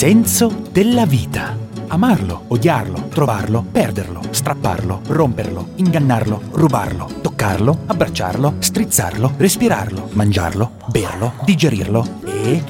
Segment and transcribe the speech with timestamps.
[0.00, 1.54] senso della vita.
[1.88, 12.20] Amarlo, odiarlo, trovarlo, perderlo, strapparlo, romperlo, ingannarlo, rubarlo, toccarlo, abbracciarlo, strizzarlo, respirarlo, mangiarlo, berlo, digerirlo
[12.24, 12.64] e...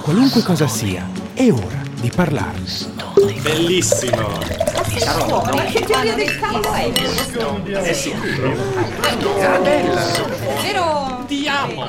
[0.00, 2.64] Qualunque cosa sia, è ora di parlarne.
[3.42, 4.38] Bellissimo!
[5.70, 6.90] Che teoria del cavolo è?
[7.90, 8.14] Eh sì.
[10.62, 11.24] Vero?
[11.26, 11.84] Ti amo!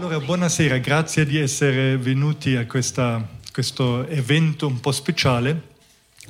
[0.00, 3.22] Allora, buonasera, grazie di essere venuti a questa-
[3.52, 5.74] questo evento un po' speciale,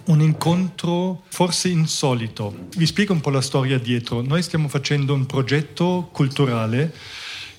[0.06, 2.66] un incontro forse insolito.
[2.76, 4.22] Vi spiego un po' la storia dietro.
[4.22, 6.92] Noi stiamo facendo un progetto culturale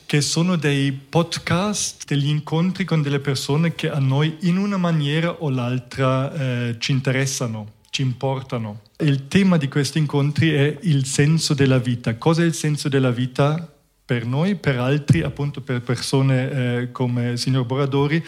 [0.05, 5.31] che sono dei podcast, degli incontri con delle persone che a noi in una maniera
[5.31, 8.81] o l'altra eh, ci interessano, ci importano.
[8.97, 12.15] Il tema di questi incontri è il senso della vita.
[12.17, 13.70] Cos'è il senso della vita?
[14.11, 18.21] Per noi, per altri, appunto per persone eh, come il signor Boradori,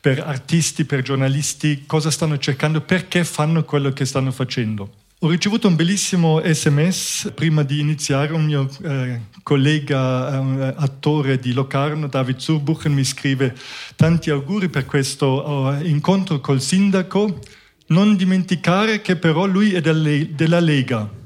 [0.00, 4.90] per artisti, per giornalisti, cosa stanno cercando, perché fanno quello che stanno facendo.
[5.18, 11.52] Ho ricevuto un bellissimo sms prima di iniziare, un mio eh, collega eh, attore di
[11.52, 13.54] Locarno, David Zurbuchen, mi scrive
[13.94, 17.40] tanti auguri per questo eh, incontro col sindaco,
[17.88, 21.24] non dimenticare che però lui è della Lega.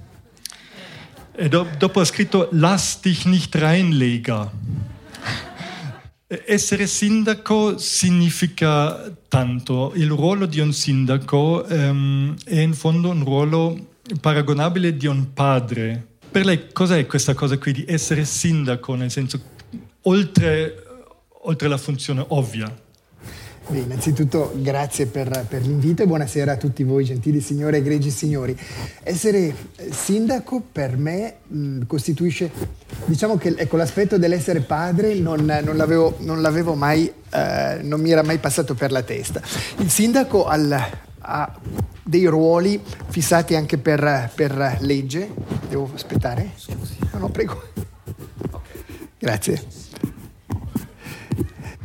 [1.48, 4.50] Do- dopo ha scritto Lass dich nicht reinlega.
[6.26, 9.92] Essere sindaco significa tanto.
[9.94, 16.08] Il ruolo di un sindaco ehm, è in fondo un ruolo paragonabile di un padre.
[16.30, 19.40] Per lei cos'è questa cosa qui di essere sindaco, nel senso,
[20.02, 20.74] oltre,
[21.44, 22.72] oltre la funzione ovvia?
[23.70, 28.10] Beh, innanzitutto grazie per, per l'invito e buonasera a tutti voi gentili signore e egregi
[28.10, 28.58] signori.
[29.04, 32.50] Essere eh, sindaco per me mh, costituisce,
[33.04, 38.10] diciamo che ecco, l'aspetto dell'essere padre non, non l'avevo, non l'avevo mai, eh, non mi
[38.10, 39.40] era mai passato per la testa.
[39.76, 40.88] Il sindaco al-
[41.20, 41.60] ha
[42.02, 45.30] dei ruoli fissati anche per, per legge.
[45.68, 46.50] Devo aspettare?
[46.56, 46.96] Scusi.
[47.12, 47.62] No, no, prego.
[49.16, 49.62] Grazie.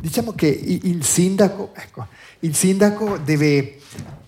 [0.06, 2.06] Diciamo che il sindaco, ecco,
[2.40, 3.80] il sindaco deve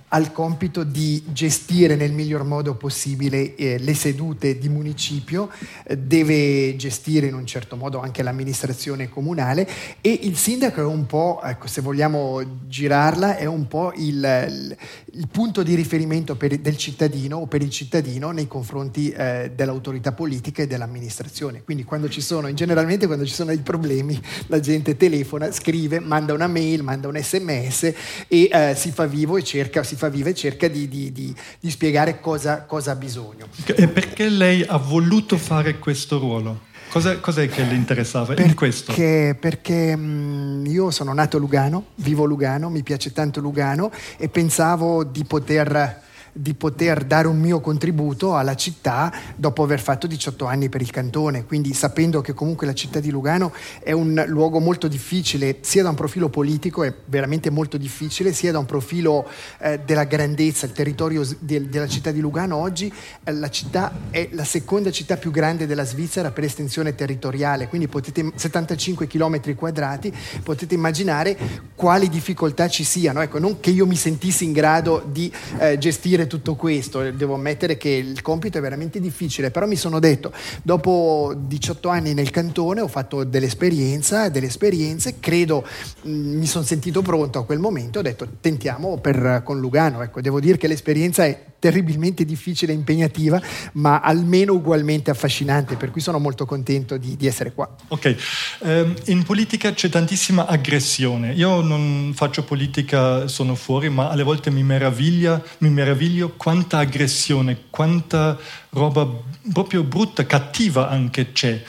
[0.08, 5.50] ha il compito di gestire nel miglior modo possibile eh, le sedute di municipio,
[5.84, 9.68] eh, deve gestire in un certo modo anche l'amministrazione comunale
[10.00, 14.16] e il sindaco è un po', ecco, se vogliamo girarla, è un po' il,
[14.48, 14.76] il-
[15.12, 20.12] il punto di riferimento per- del cittadino o per il cittadino nei confronti eh, dell'autorità
[20.12, 21.62] politica e dell'amministrazione.
[21.64, 26.32] Quindi quando ci sono, generalmente quando ci sono dei problemi, la gente telefona, scrive, manda
[26.34, 27.92] una mail, manda un sms
[28.28, 31.34] e eh, si fa vivo e cerca, si fa viva e cerca di, di- di-
[31.60, 33.48] di spiegare cosa, cosa ha bisogno.
[33.66, 36.60] E perché lei ha voluto fare questo ruolo?
[36.90, 38.94] Cos'è, cos'è che le interessava in questo?
[38.94, 43.90] Perché, perché, mh, io sono nato a Lugano, vivo a Lugano, mi piace tanto Lugano
[44.16, 46.00] e pensavo di poter,
[46.40, 50.90] di poter dare un mio contributo alla città dopo aver fatto 18 anni per il
[50.90, 55.82] cantone, quindi sapendo che comunque la città di Lugano è un luogo molto difficile, sia
[55.82, 59.26] da un profilo politico, è veramente molto difficile, sia da un profilo
[59.58, 62.92] eh, della grandezza, il territorio del- della città di Lugano oggi,
[63.24, 67.88] eh, la città è la seconda città più grande della Svizzera per estensione territoriale, quindi
[67.88, 71.36] potete 75 km quadrati, potete immaginare
[71.74, 73.20] quali difficoltà ci siano.
[73.22, 77.76] Ecco, non che io mi sentissi in grado di eh, gestire tutto questo, devo ammettere
[77.76, 82.80] che il compito è veramente difficile, però mi sono detto, dopo 18 anni nel cantone
[82.80, 85.66] ho fatto dell'esperienza, delle esperienze, credo
[86.02, 90.02] mh, mi sono sentito pronto a quel momento, ho detto tentiamo per, con Lugano.
[90.02, 93.40] Ecco, devo dire che l'esperienza è terribilmente difficile e impegnativa,
[93.74, 97.68] ma almeno ugualmente affascinante, per cui sono molto contento di, di essere qua.
[97.88, 98.16] Ok,
[98.60, 101.32] Ehm, in politica c'è tantissima aggressione.
[101.32, 107.64] Io non faccio politica, sono fuori, ma alle volte mi, meraviglia, mi meraviglio quanta aggressione,
[107.70, 108.38] quanta
[108.70, 109.08] roba
[109.52, 111.62] proprio brutta, cattiva anche c'è.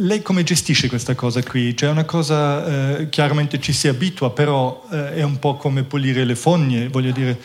[0.00, 1.76] Lei come gestisce questa cosa qui?
[1.76, 5.82] Cioè è una cosa, eh, chiaramente ci si abitua, però eh, è un po' come
[5.82, 7.36] pulire le fogne, voglio dire,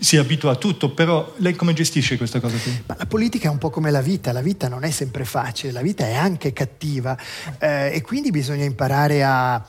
[0.00, 2.82] si abitua a tutto, però lei come gestisce questa cosa qui?
[2.86, 5.72] Ma la politica è un po' come la vita, la vita non è sempre facile,
[5.72, 7.16] la vita è anche cattiva
[7.58, 9.64] eh, e quindi bisogna imparare a,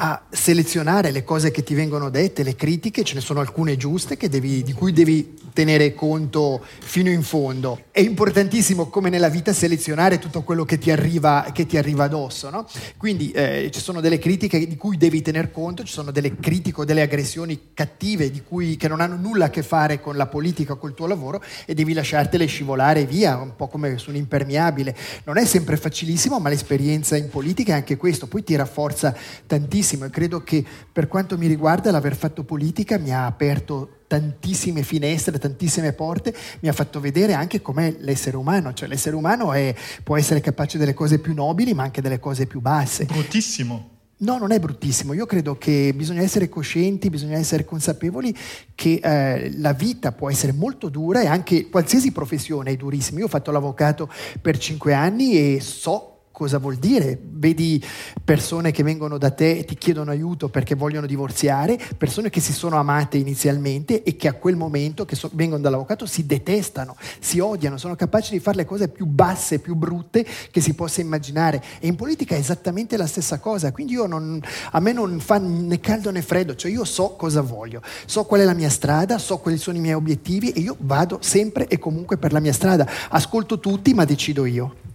[0.00, 4.16] a selezionare le cose che ti vengono dette, le critiche, ce ne sono alcune giuste
[4.16, 7.82] devi, di cui devi tenere conto fino in fondo.
[7.90, 12.48] È importantissimo, come nella vita, selezionare tutto quello che ti arriva, che ti arriva addosso.
[12.48, 12.64] No?
[12.96, 16.82] Quindi eh, ci sono delle critiche di cui devi tener conto, ci sono delle critiche
[16.82, 20.74] o delle aggressioni cattive cui, che non hanno nulla a che fare con la politica
[20.74, 24.94] o col tuo lavoro e devi lasciartele scivolare via, un po' come su un impermeabile.
[25.24, 29.12] Non è sempre facilissimo, ma l'esperienza in politica è anche questo, poi ti rafforza
[29.44, 34.82] tantissimo e credo che per quanto mi riguarda l'aver fatto politica mi ha aperto tantissime
[34.82, 39.74] finestre, tantissime porte, mi ha fatto vedere anche com'è l'essere umano, cioè l'essere umano è,
[40.02, 43.04] può essere capace delle cose più nobili ma anche delle cose più basse.
[43.04, 43.96] Bruttissimo.
[44.20, 45.12] No, non è bruttissimo.
[45.12, 48.36] Io credo che bisogna essere coscienti, bisogna essere consapevoli
[48.74, 53.20] che eh, la vita può essere molto dura e anche qualsiasi professione è durissima.
[53.20, 57.18] Io ho fatto l'avvocato per cinque anni e so cosa vuol dire.
[57.20, 57.84] Vedi
[58.22, 62.52] persone che vengono da te e ti chiedono aiuto perché vogliono divorziare, persone che si
[62.52, 67.40] sono amate inizialmente e che a quel momento, che so, vengono dall'avvocato, si detestano, si
[67.40, 71.60] odiano, sono capaci di fare le cose più basse, più brutte che si possa immaginare.
[71.80, 74.40] E in politica è esattamente la stessa cosa, quindi non,
[74.70, 78.42] a me non fa né caldo né freddo, cioè io so cosa voglio, so qual
[78.42, 81.80] è la mia strada, so quali sono i miei obiettivi e io vado sempre e
[81.80, 82.88] comunque per la mia strada.
[83.08, 84.86] Ascolto tutti ma decido io.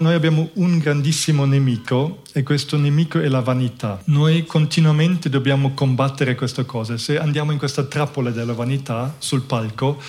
[0.00, 4.00] Noi abbiamo un grandissimo nemico e questo nemico è la vanità.
[4.06, 6.96] Noi continuamente dobbiamo combattere questa cosa.
[6.96, 10.00] Se andiamo in questa trappola della vanità sul palco,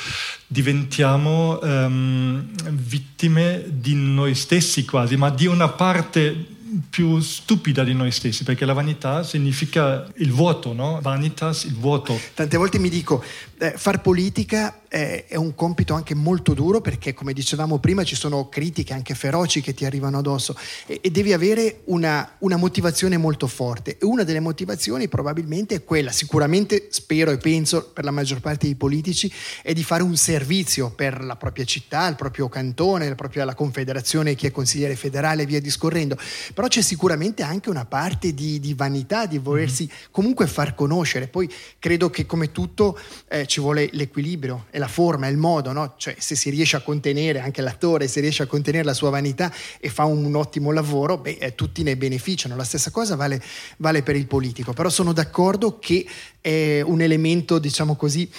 [0.48, 6.60] diventiamo um, vittime di noi stessi quasi, ma di una parte
[6.90, 11.00] più stupida di noi stessi, perché la vanità significa il vuoto, no?
[11.02, 12.18] Vanitas, il vuoto.
[12.34, 13.22] Tante volte mi dico,
[13.62, 18.16] eh, far politica è, è, un compito anche molto duro perché, come dicevamo prima, ci
[18.16, 23.18] sono critiche anche feroci che ti arrivano addosso e, e devi avere una, una, motivazione
[23.18, 24.00] molto forte.
[24.00, 28.66] E una delle motivazioni probabilmente è quella, sicuramente spero e penso per la maggior parte
[28.66, 29.32] dei politici,
[29.62, 33.54] è di fare un servizio per la propria città, il proprio cantone, la, propria, la
[33.54, 36.18] confederazione, chi è consigliere federale e via discorrendo.
[36.56, 40.06] Però c'è sicuramente anche una parte di, di vanità, di volersi mm-hmm.
[40.10, 41.28] comunque far conoscere.
[41.28, 41.48] Poi
[41.78, 43.00] credo che come tutto...
[43.30, 45.96] Eh, ci vuole l'equilibrio e la forma, il modo, no?
[45.98, 49.52] cioè se si riesce a contenere, anche l'attore, se riesce a contenere la sua vanità
[49.82, 52.56] e fa un ottimo lavoro, beh, eh, tutti ne beneficiano.
[52.56, 53.44] La stessa cosa vale,
[53.78, 56.08] vale per il politico, però sono d'accordo che
[56.40, 58.32] è un elemento, diciamo così,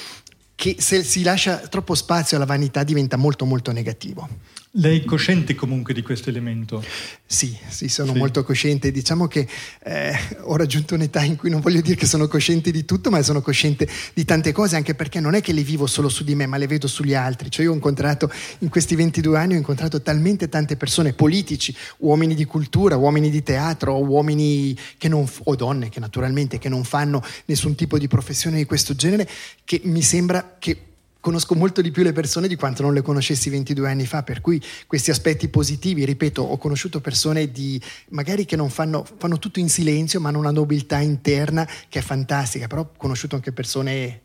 [0.55, 4.27] che se si lascia troppo spazio alla vanità diventa molto molto negativo.
[4.77, 6.83] Lei è cosciente comunque di questo elemento?
[7.27, 8.19] Sì, sì, sono sì.
[8.19, 8.91] molto cosciente.
[8.91, 9.47] Diciamo che
[9.85, 13.21] eh, ho raggiunto un'età in cui non voglio dire che sono cosciente di tutto, ma
[13.21, 16.35] sono cosciente di tante cose, anche perché non è che le vivo solo su di
[16.35, 17.51] me, ma le vedo sugli altri.
[17.51, 22.35] Cioè io ho incontrato, in questi 22 anni, ho incontrato talmente tante persone, politici, uomini
[22.35, 27.23] di cultura, uomini di teatro, uomini che non, o donne che naturalmente che non fanno
[27.45, 29.29] nessun tipo di professione di questo genere,
[29.65, 30.92] che mi sembra che
[31.23, 34.41] conosco molto di più le persone di quanto non le conoscessi 22 anni fa, per
[34.41, 39.61] cui questi aspetti positivi, ripeto, ho conosciuto persone di, magari che non fanno, fanno tutto
[39.61, 44.21] in silenzio, ma hanno una nobiltà interna che è fantastica, però ho conosciuto anche persone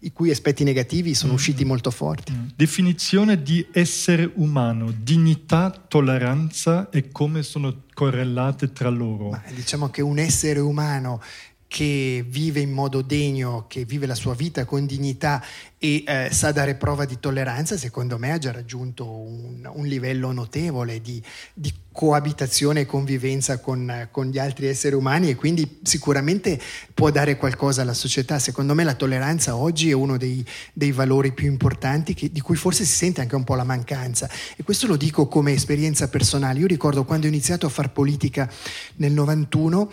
[0.00, 1.36] i cui aspetti negativi sono mm.
[1.36, 2.32] usciti molto forti.
[2.32, 2.48] Mm.
[2.56, 9.30] Definizione di essere umano, dignità, tolleranza e come sono correlate tra loro.
[9.30, 11.20] Ma diciamo che un essere umano
[11.68, 15.44] che vive in modo degno, che vive la sua vita con dignità
[15.78, 20.32] e eh, sa dare prova di tolleranza, secondo me ha già raggiunto un, un livello
[20.32, 21.22] notevole di,
[21.54, 26.60] di, coabitazione e convivenza con, con, gli altri esseri umani e quindi sicuramente
[26.94, 28.38] può dare qualcosa alla società.
[28.38, 32.54] Secondo me la tolleranza oggi è uno dei, dei valori più importanti che, di cui
[32.54, 36.60] forse si sente anche un po' la mancanza e questo lo dico come esperienza personale.
[36.60, 38.48] Io ricordo quando ho iniziato a fare politica
[38.96, 39.90] nel 91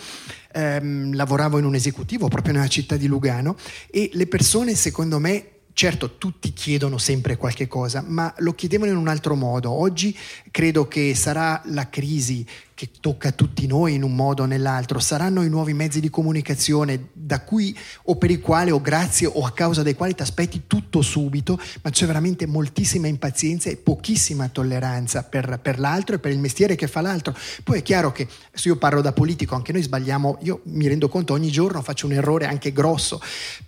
[0.54, 3.56] ehm, lavoravo in un esecutivo proprio nella città di Lugano
[3.90, 8.98] e le persone secondo me Certo, tutti chiedono sempre qualche cosa, ma lo chiedevano in
[8.98, 9.72] un altro modo.
[9.72, 10.18] Oggi
[10.56, 12.46] credo che sarà la crisi
[12.76, 17.10] che tocca tutti noi in un modo o nell'altro, saranno i nuovi mezzi di comunicazione
[17.12, 20.64] da cui o per i quali o grazie o a causa dei quali ti aspetti
[20.66, 26.32] tutto subito, ma c'è veramente moltissima impazienza e pochissima tolleranza per, per, l'altro e per
[26.32, 27.36] il mestiere che fa l'altro.
[27.62, 31.10] Poi è chiaro che se io parlo da politico, anche noi sbagliamo, io mi rendo
[31.10, 33.22] conto ogni giorno faccio un errore anche grosso,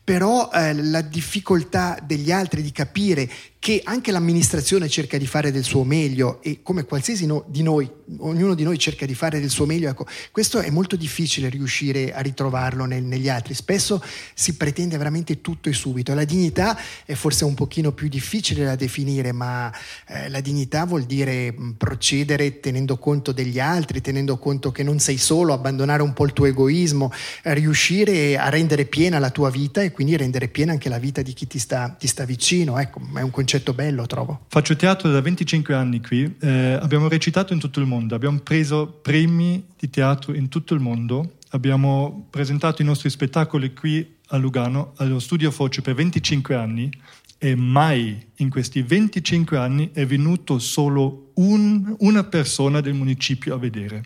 [0.05, 3.29] però eh, la difficoltà degli altri di capire
[3.59, 7.89] che anche l'amministrazione cerca di fare del suo meglio e come qualsiasi no, di noi,
[8.19, 12.13] ognuno di noi cerca di fare del suo meglio, ecco, questo è molto difficile riuscire
[12.13, 13.53] a ritrovarlo nel, negli altri.
[13.55, 14.01] Spesso
[14.33, 16.13] si pretende veramente tutto e subito.
[16.13, 19.73] La dignità è forse un pochino più difficile da definire, ma
[20.07, 25.17] eh, la dignità vuol dire procedere tenendo conto degli altri, tenendo conto che non sei
[25.17, 27.11] solo, abbandonare un po' il tuo egoismo,
[27.43, 31.33] riuscire a rendere piena la tua vita e quindi rendere piena anche la vita di
[31.33, 32.77] chi ti sta, ti sta vicino.
[32.79, 34.41] Ecco, è un concetto bello, trovo.
[34.47, 38.99] Faccio teatro da 25 anni qui, eh, abbiamo recitato in tutto il mondo, abbiamo preso
[39.01, 44.93] premi di teatro in tutto il mondo, abbiamo presentato i nostri spettacoli qui a Lugano,
[44.97, 46.91] allo Studio Foce per 25 anni
[47.37, 53.57] e mai in questi 25 anni è venuto solo un, una persona del municipio a
[53.57, 54.03] vedere.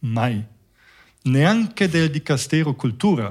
[0.00, 0.42] Mai.
[1.22, 3.28] Neanche del Dicastero Cultura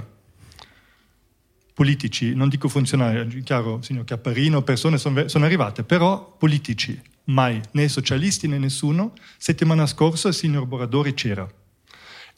[1.80, 7.88] politici, non dico funzionari, chiaro, signor Chiapparino, persone sono, sono arrivate, però politici, mai, né
[7.88, 9.14] socialisti né nessuno.
[9.38, 11.50] Settimana scorsa il signor Boradori c'era.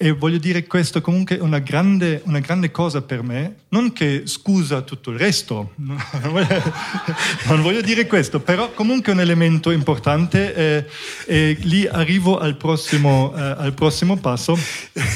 [0.04, 4.24] E voglio dire questo comunque è una grande, una grande cosa per me, non che
[4.26, 10.88] scusa tutto il resto, non voglio dire questo, però comunque è un elemento importante e,
[11.28, 14.58] e lì arrivo al prossimo, eh, al prossimo passo.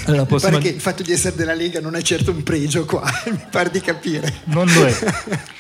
[0.06, 0.22] Prossima...
[0.22, 3.12] Mi pare che il fatto di essere della Lega non è certo un pregio qua,
[3.32, 4.42] mi pare di capire.
[4.44, 4.96] Non lo è.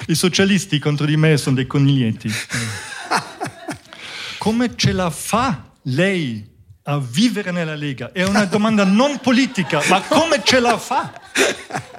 [0.05, 2.29] I socialisti contro di me sono dei coniglietti.
[4.37, 6.53] Come ce la fa lei
[6.87, 8.11] a vivere nella Lega?
[8.11, 11.19] È una domanda non politica, ma come ce la fa?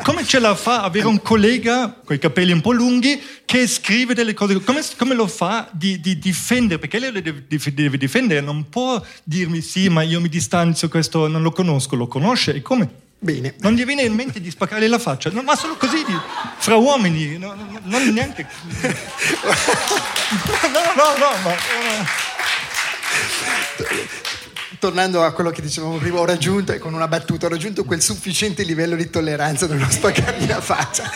[0.03, 4.15] Come ce la fa avere un collega con i capelli un po' lunghi che scrive
[4.15, 4.63] delle cose?
[4.63, 6.79] Come, come lo fa di, di, difendere?
[6.79, 11.27] Perché lei le deve, deve, difendere, non può dirmi sì, ma io mi distanzio, questo
[11.27, 12.89] non lo conosco, lo conosce e come?
[13.19, 13.55] Bene.
[13.59, 16.17] Non gli viene in mente di spaccarle la faccia, no, ma solo così, di,
[16.59, 18.47] fra uomini, no, no, non neanche...
[20.27, 21.55] No, no, no, ma
[24.87, 28.01] tornando a quello che dicevamo prima, ho raggiunto, e con una battuta, ho raggiunto quel
[28.01, 31.11] sufficiente livello di tolleranza da non spaccarmi la faccia.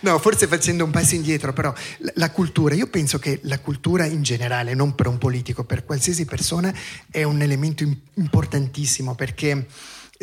[0.00, 1.74] No, forse facendo un passo indietro, però
[2.14, 6.26] la cultura, io penso che la cultura in generale, non per un politico, per qualsiasi
[6.26, 6.72] persona,
[7.10, 7.82] è un elemento
[8.14, 9.66] importantissimo perché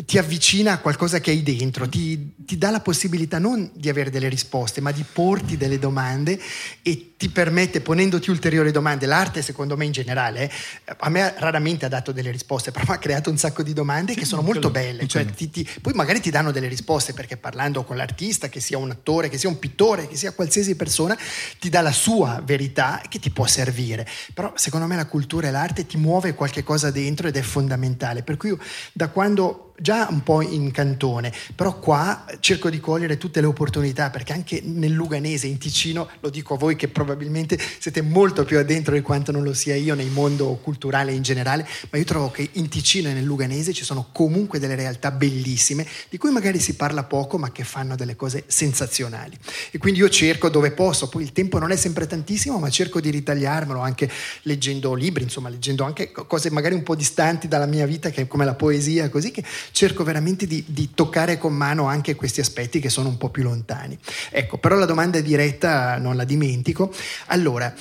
[0.04, 4.10] ti avvicina a qualcosa che hai dentro, ti, ti, dà la possibilità non di avere
[4.10, 6.38] delle risposte, ma di porti delle domande
[6.82, 10.50] e ti permette, ponendoti ulteriori domande, l'arte secondo me in generale,
[10.84, 14.14] eh, a me raramente ha dato delle risposte, però ha creato un sacco di domande
[14.14, 17.84] che sono molto belle, cioè ti, ti, poi magari ti danno delle risposte perché parlando
[17.84, 21.16] con l'artista, che sia un attore, che sia un pittore, che sia qualsiasi persona,
[21.60, 25.50] ti dà la sua verità che ti può servire, però secondo me la cultura e
[25.52, 28.58] l'arte ti muove qualche cosa dentro ed è fondamentale, per cui io
[28.92, 34.10] da quando già un po' in cantone, però qua cerco di cogliere tutte le opportunità
[34.10, 38.58] perché anche nel Luganese, in Ticino, lo dico a voi che probabilmente siete molto più
[38.58, 42.30] addentro di quanto non lo sia io nel mondo culturale in generale, ma io trovo
[42.30, 46.60] che in Ticino e nel Luganese ci sono comunque delle realtà bellissime di cui magari
[46.60, 49.36] si parla poco ma che fanno delle cose sensazionali.
[49.70, 53.00] E quindi io cerco dove posso, poi il tempo non è sempre tantissimo, ma cerco
[53.00, 54.10] di ritagliarmelo anche
[54.42, 58.54] leggendo libri, insomma, leggendo anche cose magari un po' distanti dalla mia vita, come la
[58.54, 63.08] poesia, così che cerco veramente di, di, toccare con mano anche questi aspetti che sono
[63.08, 63.98] un po' più lontani.
[64.30, 66.92] Ecco, però la domanda diretta non la dimentico.
[67.26, 67.72] Allora,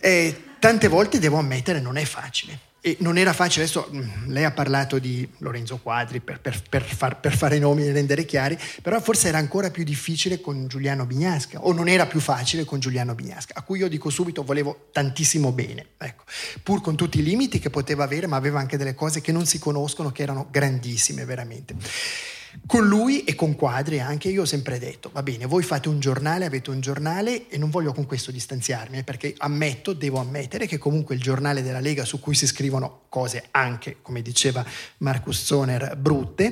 [0.00, 2.70] eh, tante volte devo ammettere non è facile.
[2.84, 6.82] E non era facile, adesso mm, lei ha parlato di Lorenzo Quadri per, per, per,
[6.82, 11.06] far, per, fare nomi e rendere chiari, però forse era ancora più difficile con Giuliano
[11.06, 14.88] Bignasca, o non era più facile con Giuliano Bignasca, a cui io dico subito volevo
[14.90, 16.24] tantissimo bene, ecco.
[16.64, 19.46] pur con tutti i limiti che poteva avere, ma aveva anche delle cose che non
[19.46, 21.76] si conoscono, che erano grandissime veramente.
[22.66, 26.00] Con lui e con Quadri anche io ho sempre detto, va bene, voi fate un
[26.00, 30.66] giornale, avete un giornale e non voglio con questo distanziarmi, eh, perché ammetto, devo ammettere
[30.66, 34.64] che comunque il giornale della Lega su cui si scrivono cose anche, come diceva
[34.98, 36.44] Marcus Zoner, brutte,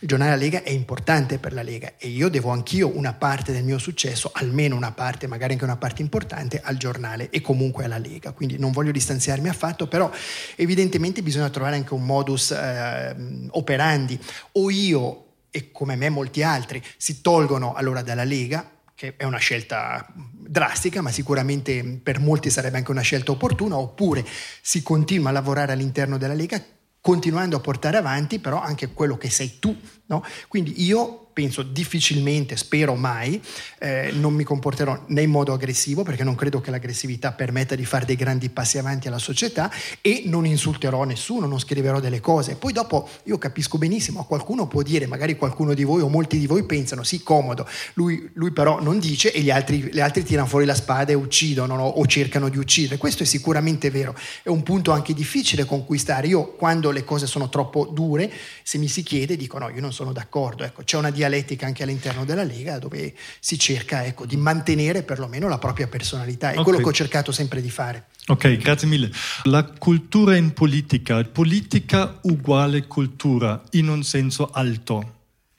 [0.00, 3.52] il giornale della Lega è importante per la Lega e io devo anch'io una parte
[3.52, 7.84] del mio successo, almeno una parte, magari anche una parte importante, al giornale e comunque
[7.84, 8.32] alla Lega.
[8.32, 10.10] Quindi non voglio distanziarmi affatto, però
[10.56, 13.16] evidentemente bisogna trovare anche un modus eh,
[13.50, 14.18] operandi.
[14.52, 19.38] O io e come me molti altri si tolgono allora dalla Lega, che è una
[19.38, 24.24] scelta drastica, ma sicuramente per molti sarebbe anche una scelta opportuna, oppure
[24.60, 26.62] si continua a lavorare all'interno della Lega
[27.00, 29.74] continuando a portare avanti però anche quello che sei tu.
[30.06, 30.24] No?
[30.48, 33.40] Quindi io penso difficilmente, spero mai,
[33.78, 37.84] eh, non mi comporterò né in modo aggressivo perché non credo che l'aggressività permetta di
[37.84, 42.56] fare dei grandi passi avanti alla società e non insulterò nessuno, non scriverò delle cose.
[42.56, 46.48] Poi dopo io capisco benissimo, qualcuno può dire, magari qualcuno di voi o molti di
[46.48, 50.48] voi pensano, sì, comodo, lui, lui però non dice e gli altri, gli altri tirano
[50.48, 51.86] fuori la spada e uccidono no?
[51.86, 52.96] o cercano di uccidere.
[52.96, 56.26] Questo è sicuramente vero, è un punto anche difficile conquistare.
[56.26, 58.28] Io quando le cose sono troppo dure,
[58.64, 60.64] se mi si chiede, dico no, io non sono d'accordo.
[60.64, 61.26] Ecco, c'è una dialettica
[61.64, 66.48] anche all'interno della Lega dove si cerca ecco, di mantenere perlomeno la propria personalità.
[66.48, 66.64] È okay.
[66.64, 68.06] quello che ho cercato sempre di fare.
[68.26, 69.10] Ok, grazie mille.
[69.44, 75.17] La cultura in politica, politica uguale cultura in un senso alto.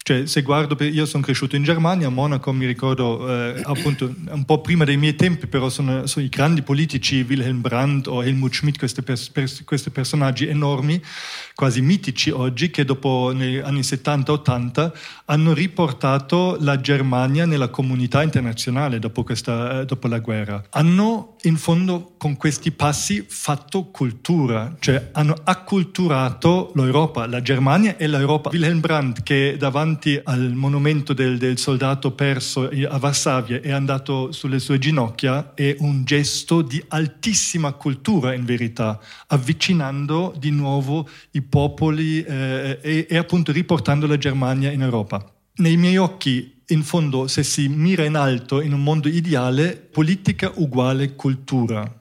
[0.09, 4.43] Cioè, se guardo, io sono cresciuto in Germania, a Monaco mi ricordo eh, appunto un
[4.43, 8.51] po' prima dei miei tempi, però sono, sono i grandi politici, Wilhelm Brandt o Helmut
[8.51, 10.99] Schmidt, questi, pers- pers- questi personaggi enormi,
[11.53, 14.91] quasi mitici oggi, che dopo negli anni 70-80
[15.25, 20.63] hanno riportato la Germania nella comunità internazionale dopo, questa, eh, dopo la guerra.
[20.71, 28.07] Hanno in fondo con questi passi fatto cultura, cioè hanno acculturato l'Europa, la Germania e
[28.07, 28.49] l'Europa.
[28.49, 34.31] Wilhelm Brandt che davanti davanti al monumento del, del, soldato perso a Varsavia è andato
[34.31, 41.41] sulle sue ginocchia è un gesto di altissima cultura in verità, avvicinando di nuovo i
[41.41, 45.23] popoli eh, e, e appunto riportando la Germania in Europa.
[45.55, 50.51] Nei miei occhi in fondo, se si mira in alto in un mondo ideale, politica
[50.55, 51.93] uguale cultura.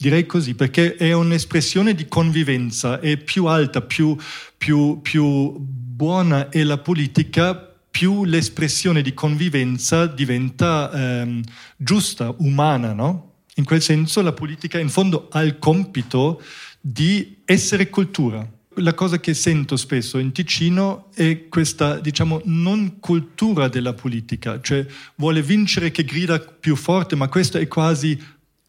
[0.00, 4.16] Direi così, perché è un'espressione di convivenza, è più alta, più,
[4.56, 7.56] più, più buona è la politica,
[7.90, 11.42] più l'espressione di convivenza diventa ehm,
[11.76, 13.32] giusta, umana, no?
[13.56, 16.40] In quel senso la politica in fondo ha il compito
[16.80, 18.48] di essere cultura.
[18.74, 24.86] La cosa che sento spesso in Ticino è questa, diciamo, non cultura della politica, cioè
[25.16, 28.16] vuole vincere che grida più forte, ma questo è quasi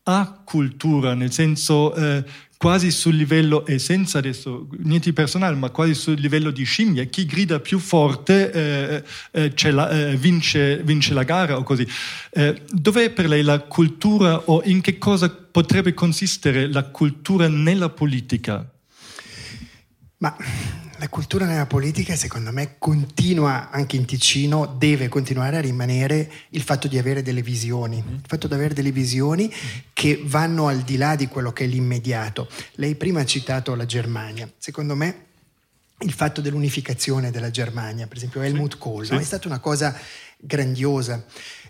[0.02, 2.26] a cultura, nel senso eh,
[2.60, 7.06] quasi sul livello, e senza adesso niente di personale, ma quasi sul livello di scimmia,
[7.06, 11.88] chi grida più forte eh, eh, la, eh, vince, vince, la gara o così.
[12.32, 17.88] Eh, dov'è per lei la cultura o in che cosa potrebbe consistere la cultura nella
[17.88, 18.70] politica?
[20.18, 20.36] Ma
[21.00, 26.62] la cultura nella politica, secondo me, continua anche in Ticino, deve continuare a rimanere il
[26.62, 29.52] fatto di avere delle visioni, il fatto di avere delle visioni
[29.94, 32.50] che vanno al di là di quello che è l'immediato.
[32.74, 34.52] Lei prima ha citato la Germania.
[34.58, 35.28] Secondo me
[36.00, 39.14] il fatto dell'unificazione della Germania, per esempio Helmut Kohl, sì.
[39.14, 39.20] no?
[39.20, 39.98] è stata una cosa
[40.38, 41.26] grandiosa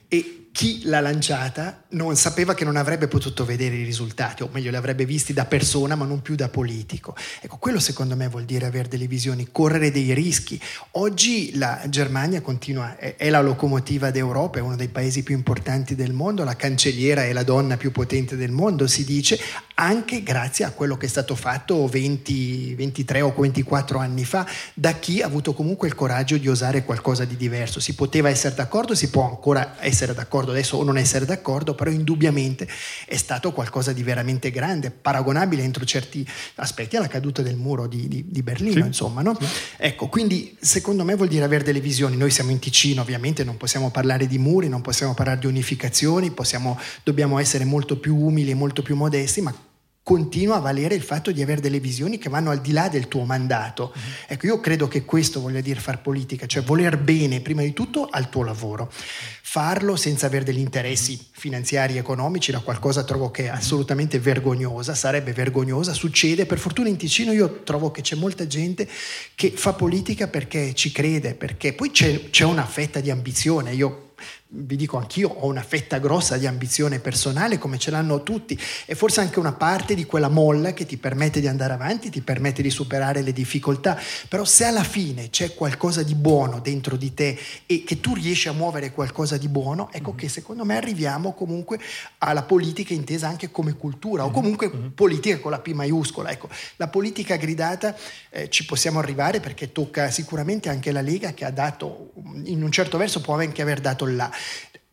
[0.08, 4.72] e chi l'ha lanciata non sapeva che non avrebbe potuto vedere i risultati, o meglio
[4.72, 7.16] li avrebbe visti da persona ma non più da politico.
[7.40, 10.60] Ecco, quello secondo me vuol dire avere delle visioni, correre dei rischi.
[10.92, 16.12] Oggi la Germania continua, è, la locomotiva d'Europa, è uno dei paesi più importanti del
[16.12, 19.40] mondo, la cancelliera è la donna più potente del mondo, si dice,
[19.80, 24.94] anche grazie a quello che è stato fatto 20, 23 o 24 anni fa da
[24.94, 27.80] chi ha avuto comunque il coraggio di osare qualcosa di diverso.
[27.80, 31.90] Si poteva essere d'accordo, si può ancora essere d'accordo adesso o non essere d'accordo, però
[31.92, 32.68] indubbiamente
[33.06, 38.10] è stato qualcosa di veramente grande, paragonabile entro certi aspetti alla caduta del muro di,
[38.10, 38.88] di, di Berlino, sì.
[38.88, 39.22] insomma.
[39.22, 39.38] No?
[39.40, 39.48] Sì.
[39.78, 42.18] Ecco, quindi secondo me vuol dire avere delle visioni.
[42.18, 46.32] Noi siamo in Ticino, ovviamente non possiamo parlare di muri, non possiamo parlare di unificazioni,
[46.32, 49.68] possiamo, dobbiamo essere molto più umili e molto più modesti, ma
[50.10, 53.08] continua a valere il fatto di avere delle visioni che vanno al di là del
[53.08, 53.94] tuo mandato.
[53.96, 54.10] Mm-hmm.
[54.26, 58.08] Ecco, io credo che questo voglia dire far politica, cioè voler bene prima di tutto
[58.10, 58.92] al tuo lavoro.
[58.92, 64.96] Farlo senza avere degli interessi finanziari e economici era qualcosa trovo che è assolutamente vergognosa,
[64.96, 68.90] sarebbe vergognosa, succede, per fortuna in Ticino io trovo che c'è molta gente
[69.36, 74.09] che fa politica perché ci crede, perché poi c'è, c'è una fetta di ambizione, io
[74.52, 78.96] vi dico anch'io, ho una fetta grossa di ambizione personale come ce l'hanno tutti e
[78.96, 82.64] forse anche una parte di quella molla che ti permette di andare avanti, ti permette
[82.64, 87.38] di superare le difficoltà, però se alla fine c'è qualcosa di buono dentro di te
[87.68, 91.80] e che tu riesci a muovere qualcosa di buono, ecco che secondo me arriviamo comunque
[92.18, 96.32] alla politica intesa anche come cultura o comunque politica con la P maiuscola.
[96.32, 97.96] Ecco, la politica gridata
[98.32, 102.14] eh, ci possiamo arrivare perché tocca sicuramente anche la Lega che ha dato,
[102.46, 104.38] in un certo verso può anche aver dato là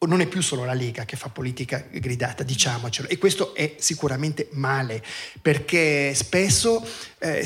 [0.06, 4.48] non è più solo la Lega che fa politica gridata, diciamocelo, e questo è sicuramente
[4.52, 5.02] male,
[5.40, 6.86] perché spesso
[7.18, 7.44] eh,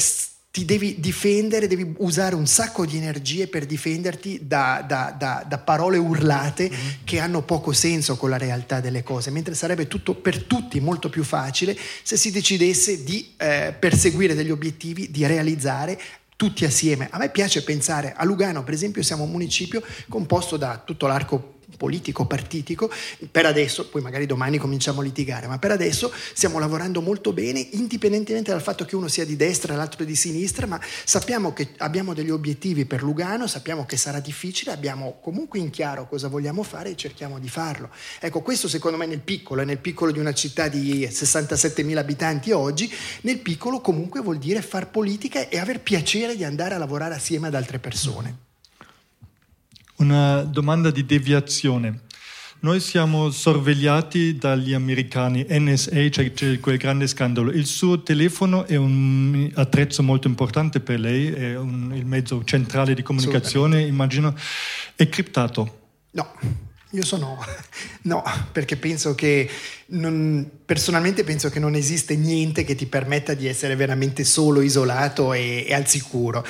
[0.52, 5.58] ti devi difendere, devi usare un sacco di energie per difenderti da, da, da, da
[5.58, 6.88] parole urlate mm-hmm.
[7.04, 11.08] che hanno poco senso con la realtà delle cose, mentre sarebbe tutto per tutti molto
[11.08, 16.00] più facile se si decidesse di eh, perseguire degli obiettivi, di realizzare
[16.34, 17.06] tutti assieme.
[17.12, 21.59] A me piace pensare, a Lugano per esempio siamo un municipio composto da tutto l'arco
[21.80, 22.90] politico, partitico,
[23.30, 27.58] per adesso, poi magari domani cominciamo a litigare, ma per adesso stiamo lavorando molto bene,
[27.72, 31.70] indipendentemente dal fatto che uno sia di destra e l'altro di sinistra, ma sappiamo che
[31.78, 36.62] abbiamo degli obiettivi per Lugano, sappiamo che sarà difficile, abbiamo comunque in chiaro cosa vogliamo
[36.62, 37.88] fare e cerchiamo di farlo.
[38.20, 42.50] Ecco, questo secondo me nel piccolo, e nel piccolo di una città di 67.000 abitanti
[42.52, 47.14] oggi, nel piccolo comunque vuol dire far politica e aver piacere di andare a lavorare
[47.14, 48.49] assieme ad altre persone.
[50.00, 52.04] Una domanda di deviazione.
[52.60, 57.50] Noi siamo sorvegliati dagli americani, NSA, cioè c'è quel grande scandalo.
[57.50, 62.94] Il suo telefono è un attrezzo molto importante per lei, è un, il mezzo centrale
[62.94, 64.34] di comunicazione, immagino.
[64.94, 65.80] È criptato?
[66.12, 66.32] No,
[66.92, 67.38] io sono
[68.02, 69.48] no, perché penso che
[69.88, 75.34] non, personalmente penso che non esiste niente che ti permetta di essere veramente solo, isolato
[75.34, 76.44] e, e al sicuro.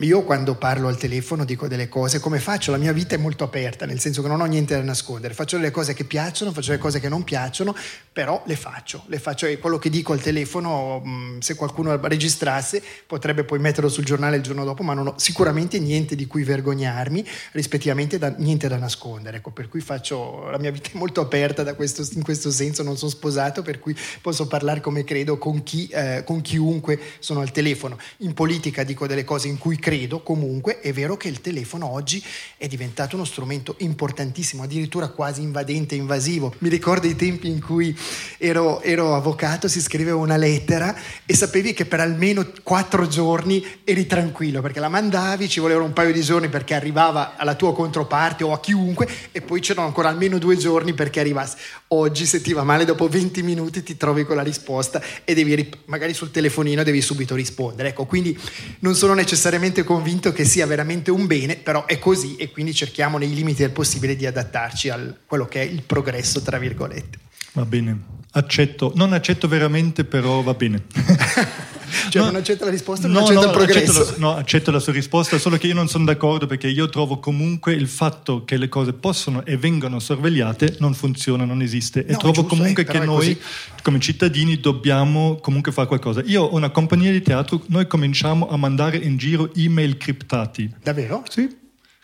[0.00, 2.70] Io quando parlo al telefono dico delle cose, come faccio?
[2.70, 5.56] La mia vita è molto aperta, nel senso che non ho niente da nascondere, faccio
[5.56, 7.76] delle cose che piacciono, faccio delle cose che non piacciono,
[8.14, 12.80] però le faccio, le faccio e quello che dico al telefono, mm, se qualcuno registrasse,
[13.08, 16.44] potrebbe poi metterlo sul giornale il giorno dopo, ma non ho sicuramente niente di cui
[16.44, 21.20] vergognarmi, rispettivamente da, niente da nascondere, ecco, per cui faccio, la mia vita è molto
[21.20, 25.64] aperta questo, in questo senso, non sono sposato, per cui posso parlare come credo con,
[25.64, 27.98] chi, eh, con chiunque sono al telefono.
[28.18, 32.22] In politica dico delle cose in cui credo comunque, è vero che il telefono oggi
[32.58, 36.54] è diventato uno strumento importantissimo, addirittura quasi invadente, invasivo.
[36.58, 38.02] Mi ricordo i tempi in cui
[38.38, 44.06] ero, ero avvocato, si scriveva una lettera e sapevi che per almeno quattro giorni eri
[44.06, 48.44] tranquillo, perché la mandavi, ci volevano un paio di giorni perché arrivava alla tua controparte
[48.44, 51.56] o a chiunque e poi c'erano ancora almeno due giorni perché arrivasse.
[51.88, 55.52] Oggi se ti va male dopo 20 minuti ti trovi con la risposta e devi
[55.86, 57.90] magari sul telefonino devi subito rispondere.
[57.90, 58.38] Ecco, quindi
[58.80, 63.18] non sono necessariamente convinto che sia veramente un bene, però è così e quindi cerchiamo
[63.18, 67.23] nei limiti del possibile di adattarci a quello che è il progresso, tra virgolette.
[67.56, 67.96] Va bene,
[68.32, 70.82] accetto, non accetto veramente, però va bene.
[72.10, 74.00] cioè no, non accetta la risposta, non no, accetta no, il progresso.
[74.00, 76.88] Accetto la, no, accetto la sua risposta, solo che io non sono d'accordo perché io
[76.88, 82.00] trovo comunque il fatto che le cose possono e vengono sorvegliate non funziona, non esiste.
[82.00, 83.40] E trovo giusto, comunque eh, che noi
[83.82, 86.22] come cittadini dobbiamo comunque fare qualcosa.
[86.24, 90.74] Io ho una compagnia di teatro, noi cominciamo a mandare in giro email criptati.
[90.82, 91.22] Davvero?
[91.28, 91.48] Sì.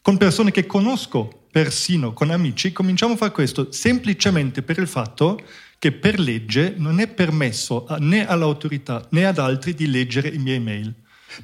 [0.01, 5.41] Con persone che conosco, persino con amici, cominciamo a fare questo semplicemente per il fatto
[5.79, 10.61] che per legge non è permesso né all'autorità né ad altri di leggere i miei
[10.61, 10.95] mail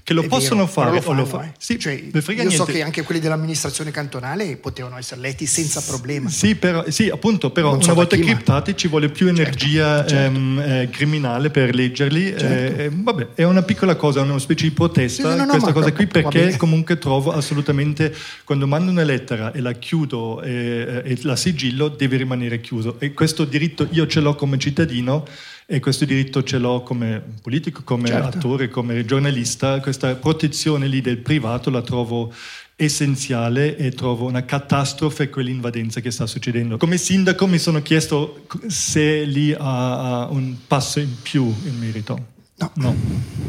[0.02, 1.44] che lo è possono vero, fare lo fanno, o lo fanno.
[1.44, 1.52] Eh.
[1.58, 2.50] Sì, cioè, io niente.
[2.50, 6.28] so che anche quelli dell'amministrazione cantonale potevano essere letti senza problema.
[6.28, 8.76] Sì, però, sì appunto, però non una so volta criptati ma...
[8.76, 10.36] ci vuole più certo, energia certo, certo.
[10.36, 12.32] Ehm, eh, criminale per leggerli.
[12.32, 12.82] Eh, certo.
[12.82, 15.92] Eh, vabbè, è una piccola cosa, una specie di protesta, sì, no, no, questa cosa
[15.92, 21.36] qui, perché comunque trovo assolutamente, quando mando una lettera e la chiudo e, e la
[21.36, 22.96] sigillo, deve rimanere chiuso.
[22.98, 25.26] E questo diritto io ce l'ho come cittadino
[25.68, 28.38] e questo diritto ce l'ho come politico, come certo.
[28.38, 32.32] attore, come giornalista, questa protezione lì del privato la trovo
[32.76, 36.76] essenziale e trovo una catastrofe quell'invadenza che sta succedendo.
[36.76, 42.34] Come sindaco mi sono chiesto se lì ha un passo in più in merito.
[42.58, 42.96] No, no.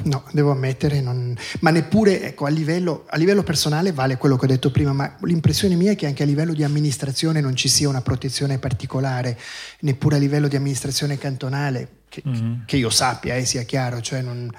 [0.04, 1.34] no devo ammettere, non...
[1.62, 5.15] ma neppure ecco, a, livello, a, livello, personale vale quello che ho detto prima, ma
[5.22, 9.39] l'impressione mia è che anche a livello di amministrazione non ci sia una protezione particolare,
[9.82, 12.54] neppure a livello di amministrazione cantonale, che, mm-hmm.
[12.65, 14.52] che io sappia, eh, sia chiaro, cioè non,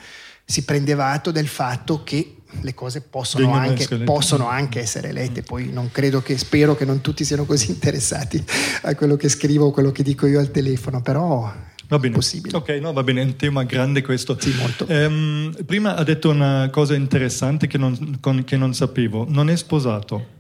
[0.51, 5.71] si prendeva atto del fatto che le cose possono, anche, possono anche, essere lette, poi
[5.71, 8.43] non credo che, spero che non tutti siano così interessati
[8.83, 11.53] a quello che scrivo o quello che dico io al telefono, però
[11.88, 12.14] Va bene.
[12.14, 12.57] possibile.
[12.57, 14.37] Ok, no, va bene, è un tema grande questo.
[14.38, 14.87] Sì, molto.
[14.87, 19.24] Ehm, prima ha detto una cosa interessante che non, con, che non sapevo.
[19.29, 20.37] Non è sposato?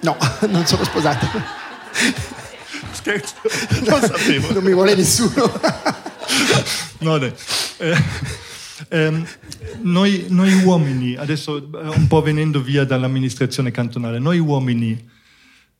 [0.00, 0.16] No,
[0.50, 1.26] non sono sposato.
[2.92, 3.34] Scherzo,
[3.88, 4.52] non sapevo.
[4.52, 5.50] non mi vuole nessuno.
[7.00, 7.32] no, dai.
[7.78, 7.96] Eh,
[8.88, 9.26] ehm,
[9.80, 15.10] noi, noi uomini, adesso eh, un po' venendo via dall'amministrazione cantonale, noi uomini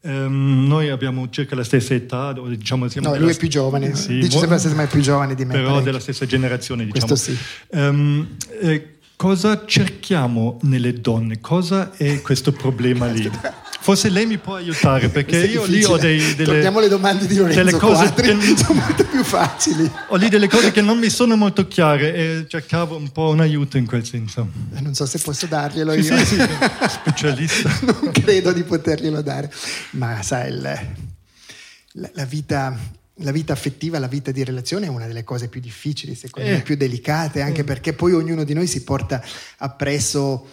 [0.05, 4.15] Um, noi abbiamo circa la stessa età, diciamo, siamo no, lui è più giovane, sì,
[4.15, 5.53] dice sempre la stessa, ma è più giovane di me.
[5.53, 5.85] Però parecchio.
[5.85, 7.07] della stessa generazione, diciamo.
[7.07, 7.39] Questo sì.
[7.69, 8.27] Um,
[8.61, 11.41] eh, cosa cerchiamo nelle donne?
[11.41, 13.31] Cosa è questo problema lì?
[13.83, 16.45] Forse lei mi può aiutare perché io lì ho dei, delle...
[16.53, 19.91] Torniamo alle domande di Lorenzo delle cose Quadri, che sono molto più facili.
[20.11, 23.41] Ho lì delle cose che non mi sono molto chiare e cercavo un po' un
[23.41, 24.49] aiuto in quel senso.
[24.73, 26.17] Eh, non so se posso darglielo sì, io.
[26.19, 26.49] Sì, sì,
[26.89, 27.77] specialista.
[28.01, 29.53] non credo di poterglielo dare.
[29.91, 32.79] Ma sai, il, la, la vita
[33.17, 36.53] la vita affettiva, la vita di relazione è una delle cose più difficili, secondo eh.
[36.53, 37.65] me, più delicate, anche eh.
[37.65, 39.23] perché poi ognuno di noi si porta
[39.59, 40.47] appresso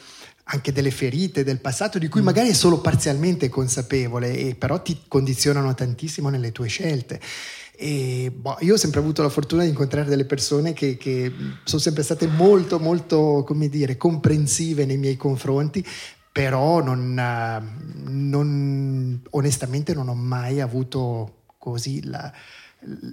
[0.51, 2.25] anche delle ferite del passato di cui mm.
[2.25, 7.19] magari è solo parzialmente consapevole, e però ti condizionano tantissimo nelle tue scelte.
[7.75, 11.31] E boh, io ho sempre avuto la fortuna di incontrare delle persone che, che,
[11.63, 15.85] sono sempre state molto, molto, come dire, comprensive nei miei confronti,
[16.31, 17.13] però non,
[18.05, 22.31] non, onestamente non ho mai avuto così la,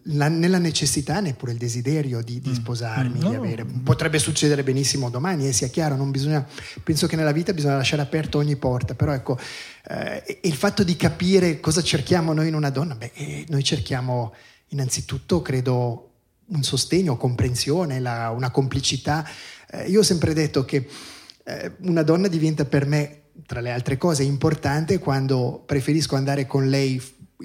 [0.05, 2.55] la, nella necessità neppure il desiderio di, di mm.
[2.55, 3.31] sposarmi, no.
[3.31, 3.65] di avere.
[3.65, 6.47] Potrebbe succedere benissimo domani, eh, sia chiaro, bisogna,
[6.83, 9.39] penso che nella vita bisogna lasciare aperta ogni porta, però ecco,
[9.89, 14.35] eh, il fatto di capire cosa cerchiamo noi in una donna, beh, eh, noi cerchiamo
[14.69, 16.11] innanzitutto, credo,
[16.49, 19.29] un sostegno, comprensione, la, una complicità.
[19.71, 20.87] Eh, io ho sempre detto che
[21.45, 26.69] eh, una donna diventa per me, tra le altre cose, importante quando preferisco andare con
[26.69, 27.03] lei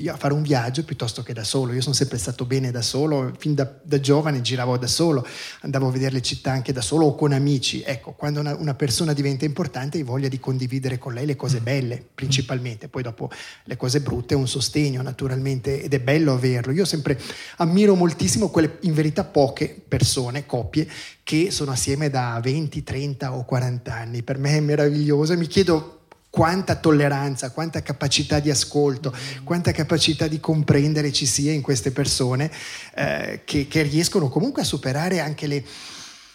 [0.08, 1.74] a fare un viaggio piuttosto che da solo.
[1.74, 5.26] Io sono sempre stato bene da solo, fin da, da, giovane giravo da solo,
[5.62, 7.82] andavo a vedere le città anche da solo o con amici.
[7.82, 11.60] Ecco, quando una, una persona diventa importante hai voglia di condividere con lei le cose
[11.60, 11.64] mm.
[11.64, 12.88] belle, principalmente.
[12.88, 13.30] Poi dopo
[13.66, 16.72] le cose brutte, un sostegno naturalmente ed è bello averlo.
[16.72, 17.20] Io sempre
[17.58, 20.88] ammiro moltissimo quelle, in verità poche persone, coppie,
[21.24, 24.24] che sono assieme da 20, 30 o 40 anni.
[24.24, 26.01] Per me è meraviglioso e mi chiedo
[26.32, 29.14] quanta tolleranza, quanta capacità di ascolto,
[29.44, 32.50] quanta capacità di comprendere ci sia in queste persone
[32.96, 35.64] eh, che, che riescono comunque a superare anche le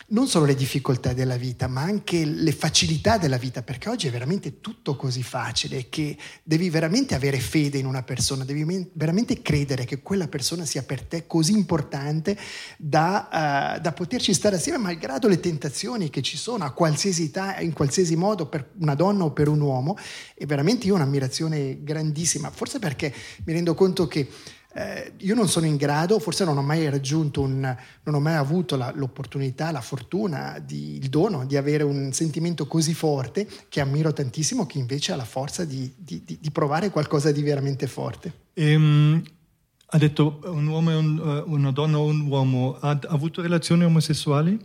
[0.09, 4.11] non solo le difficoltà della vita, ma anche le facilità della vita, perché oggi è
[4.11, 9.85] veramente tutto così facile che devi veramente avere fede in una persona, devi veramente credere
[9.85, 12.39] che quella persona sia per te così importante
[12.77, 17.59] da, uh, da poterci stare assieme, malgrado le tentazioni che ci sono a qualsiasi età,
[17.59, 19.97] in qualsiasi modo, per una donna o per un uomo.
[20.37, 23.13] E veramente io ho un'ammirazione grandissima, forse perché
[23.45, 24.29] mi rendo conto che
[24.77, 27.61] eh, io non sono in grado, forse non ho mai raggiunto un,
[28.03, 32.67] non ho mai avuto la, l'opportunità, la fortuna, di, il dono di avere un sentimento
[32.67, 37.33] così forte che ammiro tantissimo, che invece ha la forza di, di, di provare qualcosa
[37.33, 38.33] di veramente forte.
[38.57, 39.23] Um,
[39.87, 44.63] ha detto un uomo un, uh, una donna o un uomo, ha avuto relazioni omosessuali?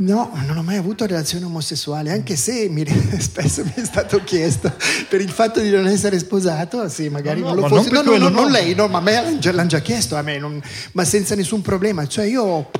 [0.00, 2.86] No, non ho mai avuto relazione omosessuale, anche se mi,
[3.20, 4.72] spesso mi è stato chiesto
[5.10, 7.90] per il fatto di non essere sposato, sì, magari no, no, non lo fosse.
[7.90, 10.60] No, no, no, non lei, no, ma a me l'hanno già chiesto, a me, non,
[10.92, 12.06] ma senza nessun problema.
[12.06, 12.70] Cioè io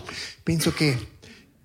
[0.42, 0.96] penso che,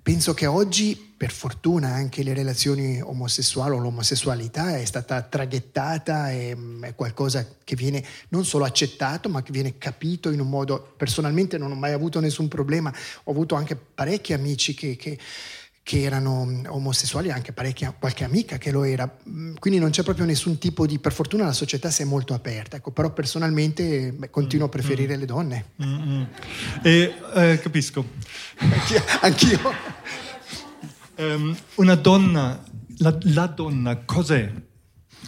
[0.05, 6.55] penso che oggi, per fortuna, anche le relazioni omosessuali o l'omosessualità è stata traghettata, è,
[6.81, 10.93] è qualcosa che viene non solo accettato, ma che viene capito in un modo...
[10.95, 15.17] Personalmente non ho mai avuto nessun problema, ho avuto anche parecchi amici che, che
[15.85, 19.07] che erano omosessuali, anche parecchia, qualche amica che lo era,
[19.59, 22.77] quindi non c'è proprio nessun tipo di, per fortuna la società si è molto aperta,
[22.77, 25.19] ecco, però personalmente beh, continuo a preferire mm.
[25.19, 25.65] le donne.
[25.83, 26.23] Mm-hmm.
[26.81, 28.03] E, eh, capisco.
[28.57, 29.03] Anch'io.
[29.21, 29.59] anch'io.
[31.17, 32.63] Um, una donna,
[32.97, 34.51] la, la, donna cos'è?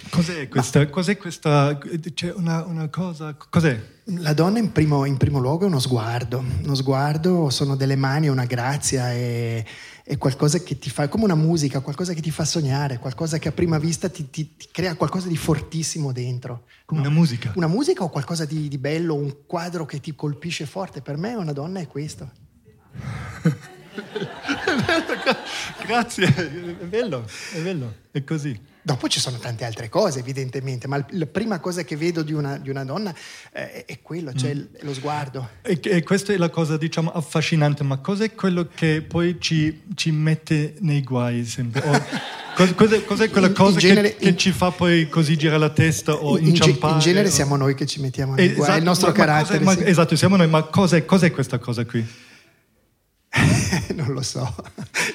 [0.10, 0.80] Cos'è questa?
[0.80, 1.78] Ma, cos'è questa?
[2.16, 3.80] C'è una, una cosa, cos'è?
[4.22, 8.28] La donna in primo, in primo, luogo è uno sguardo, uno sguardo sono delle mani,
[8.28, 9.66] una grazia e
[10.08, 13.50] è qualcosa che ti fa, come una musica, qualcosa che ti fa sognare, qualcosa che
[13.50, 16.64] a prima vista ti, ti, ti crea qualcosa di fortissimo dentro.
[16.86, 17.10] Come no?
[17.10, 17.52] una musica?
[17.56, 21.02] Una musica o qualcosa di, di, bello, un quadro che ti colpisce forte.
[21.02, 22.32] Per me una donna è questo.
[25.86, 26.28] Grazie,
[26.80, 28.58] è bello, è bello, è così.
[28.88, 32.58] Dopo ci sono tante altre cose, evidentemente, ma la prima cosa che vedo di una,
[32.58, 33.14] di una donna
[33.52, 34.64] eh, è quello, cioè mm.
[34.84, 35.50] lo sguardo.
[35.62, 40.12] E, e, questa è la cosa, diciamo, affascinante, ma cos'è quello che poi ci, ci
[40.12, 41.82] mette nei guai sempre?
[41.82, 42.02] O,
[42.76, 46.38] cos'è, cos'è, quella cosa genere, che, che ci fa poi così girare la testa o
[46.38, 46.94] in inciampare?
[46.94, 47.32] In genere o...
[47.32, 49.64] siamo noi che ci mettiamo nei esatto, guai, è il nostro ma, carattere.
[49.66, 49.84] Ma sì.
[49.84, 52.08] Esatto, siamo noi, ma cos'è, cos'è questa cosa qui?
[53.96, 54.56] non lo so,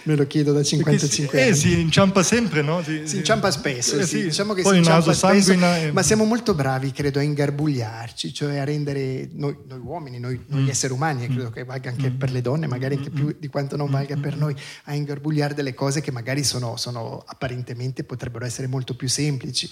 [0.05, 1.51] me lo chiedo da 55 eh, anni.
[1.51, 2.83] Eh, si inciampa sempre, no?
[2.83, 4.23] Si, si inciampa spesso, eh, sì.
[4.25, 5.91] diciamo che Poi si inciampa spesso, e...
[5.93, 10.45] ma siamo molto bravi, credo, a ingarbugliarci, cioè a rendere noi, noi uomini, noi, mm.
[10.47, 12.17] noi, esseri umani, e credo che valga anche mm.
[12.17, 15.75] per le donne, magari anche più di quanto non valga per noi, a ingarbugliare delle
[15.75, 19.71] cose che magari sono, sono apparentemente potrebbero essere molto più semplici.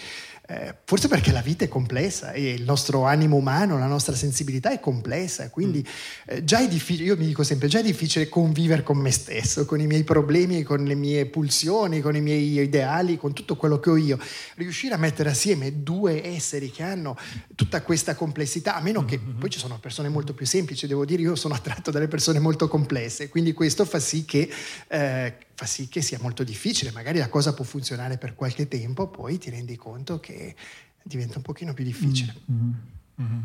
[0.50, 4.72] Eh, forse perché la vita è complessa e il nostro animo umano, la nostra sensibilità
[4.72, 5.86] è complessa, quindi
[6.26, 9.64] eh, già è difficile, io mi dico sempre, già è difficile convivere con me stesso,
[9.64, 13.78] con i miei problemi, con le mie pulsioni, con i miei ideali, con tutto quello
[13.78, 14.18] che ho io.
[14.56, 17.16] Riuscire a mettere assieme due esseri che hanno
[17.54, 21.22] tutta questa complessità, a meno che poi ci sono persone molto più semplici, devo dire,
[21.22, 24.50] io sono attratto dalle persone molto complesse, quindi questo fa sì che...
[24.88, 26.90] Eh, fa sì che sia molto difficile.
[26.90, 30.54] Magari la cosa può funzionare per qualche tempo, poi ti rendi conto che
[31.02, 32.34] diventa un pochino più difficile.
[32.50, 32.72] Mm-hmm.
[33.20, 33.42] Mm-hmm.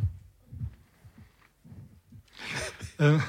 [2.98, 3.22] Eh,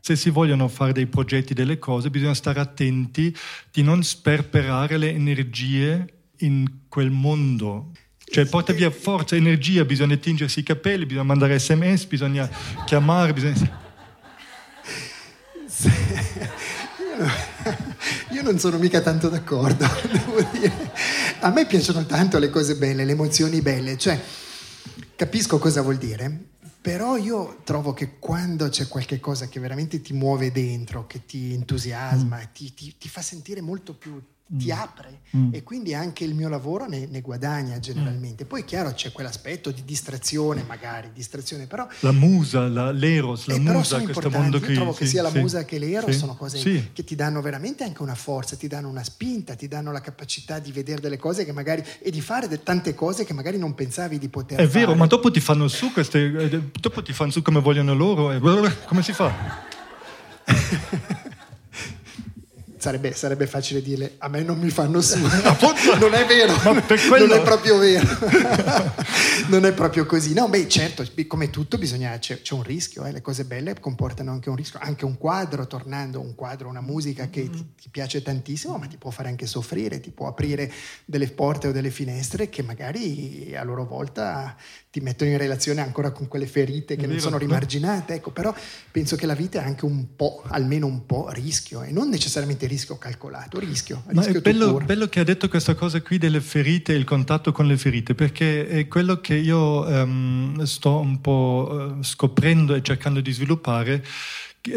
[0.00, 3.32] se si vogliono fare dei progetti, delle cose, bisogna stare attenti
[3.70, 7.92] di non sperperare le energie in quel mondo.
[8.24, 12.50] Cioè porta via forza, energia, bisogna tingersi i capelli, bisogna mandare sms, bisogna
[12.84, 13.86] chiamare, bisogna...
[18.38, 20.92] Io non sono mica tanto d'accordo, devo dire.
[21.40, 24.16] A me piacciono tanto le cose belle, le emozioni belle, cioè
[25.16, 30.12] capisco cosa vuol dire, però io trovo che quando c'è qualche cosa che veramente ti
[30.12, 32.52] muove dentro, che ti entusiasma, mm.
[32.52, 34.22] ti, ti, ti fa sentire molto più
[34.56, 34.78] ti mm.
[34.78, 35.50] apre mm.
[35.52, 38.46] e quindi anche il mio lavoro ne, ne guadagna generalmente.
[38.46, 41.86] Poi chiaro c'è quell'aspetto di distrazione, magari distrazione, però...
[42.00, 44.70] La musa, la, l'eros, la eh, musa, questo mondo qui.
[44.70, 46.90] Io trovo che sia la sì, musa che l'eros sì, sono cose sì.
[46.94, 50.58] che ti danno veramente anche una forza, ti danno una spinta, ti danno la capacità
[50.58, 53.74] di vedere delle cose che magari e di fare de, tante cose che magari non
[53.74, 54.68] pensavi di poter È fare.
[54.68, 56.18] È vero, ma dopo ti fanno su queste...
[56.20, 58.40] Eh, dopo ti fanno su come vogliono loro e
[58.86, 59.66] come si fa?
[62.78, 65.18] Sarebbe, sarebbe, facile dire a me non mi fanno su.
[65.98, 66.54] Non è vero.
[67.08, 67.26] Quello...
[67.26, 68.06] non è proprio vero.
[69.48, 70.34] Non è proprio così.
[70.34, 73.12] No beh certo come tutto bisogna, c'è, c'è un rischio eh.
[73.12, 74.78] le cose belle comportano anche un rischio.
[74.82, 78.96] Anche un quadro tornando un quadro una musica che ti, ti, piace tantissimo ma ti
[78.96, 80.70] può fare anche soffrire ti può aprire
[81.04, 84.56] delle porte o delle finestre che magari a loro volta
[84.90, 88.14] ti mettono in relazione ancora con quelle ferite che non sono rimarginate.
[88.14, 88.54] Ecco, però
[88.90, 92.66] penso che la vita è anche un po', almeno un po', rischio e non necessariamente
[92.68, 94.04] rischio calcolato, rischio.
[94.12, 97.50] Ma rischio è bello, bello, che ha detto questa cosa qui delle ferite, il contatto
[97.50, 102.82] con le ferite, perché è quello che io um, sto un po' uh, scoprendo e
[102.82, 104.04] cercando di sviluppare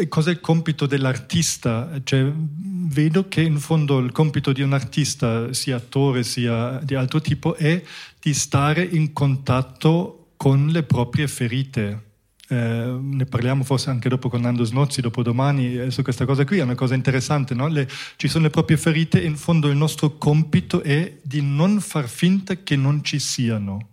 [0.08, 1.90] Cos'è il compito dell'artista?
[2.02, 7.20] Cioè, vedo che in fondo il compito di un artista, sia attore sia di altro
[7.20, 7.82] tipo, è
[8.18, 12.11] di stare in contatto con le proprie ferite.
[12.52, 16.44] Eh, ne parliamo forse anche dopo con Nando Snozzi, dopo domani, eh, su questa cosa
[16.44, 17.66] qui, è una cosa interessante, no?
[17.66, 22.06] le, ci sono le proprie ferite in fondo il nostro compito è di non far
[22.06, 23.91] finta che non ci siano.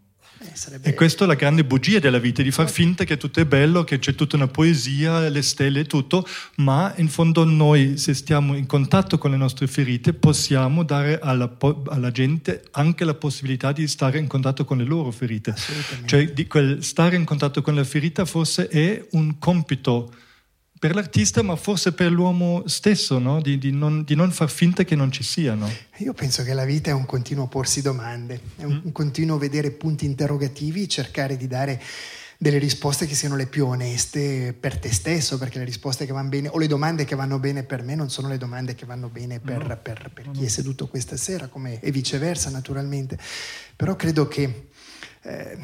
[0.60, 0.90] Sarebbe...
[0.90, 3.86] E questa è la grande bugia della vita, di far finta che tutto è bello,
[3.86, 8.54] che c'è tutta una poesia, le stelle e tutto, ma in fondo noi, se stiamo
[8.58, 11.50] in contatto con le nostre ferite, possiamo dare alla,
[11.88, 15.56] alla gente anche la possibilità di stare in contatto con le loro ferite.
[16.04, 20.12] Cioè, di quel stare in contatto con la ferita forse è un compito
[20.80, 23.42] per l'artista, ma forse per l'uomo stesso, no?
[23.42, 25.70] di, di, non, di, non, far finta che non ci siano.
[25.98, 28.86] Io penso che la vita è un continuo porsi domande, è un, mm.
[28.86, 31.82] un continuo vedere punti interrogativi, cercare di dare
[32.38, 36.30] delle risposte che siano le più oneste per te stesso, perché le risposte che vanno
[36.30, 39.10] bene o le domande che vanno bene per me non sono le domande che vanno
[39.10, 39.78] bene per, no.
[39.82, 43.20] per, per chi è seduto questa sera, come, e viceversa naturalmente.
[43.76, 44.70] Però credo che
[45.24, 45.58] eh,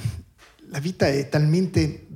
[0.67, 2.08] la vita è talmente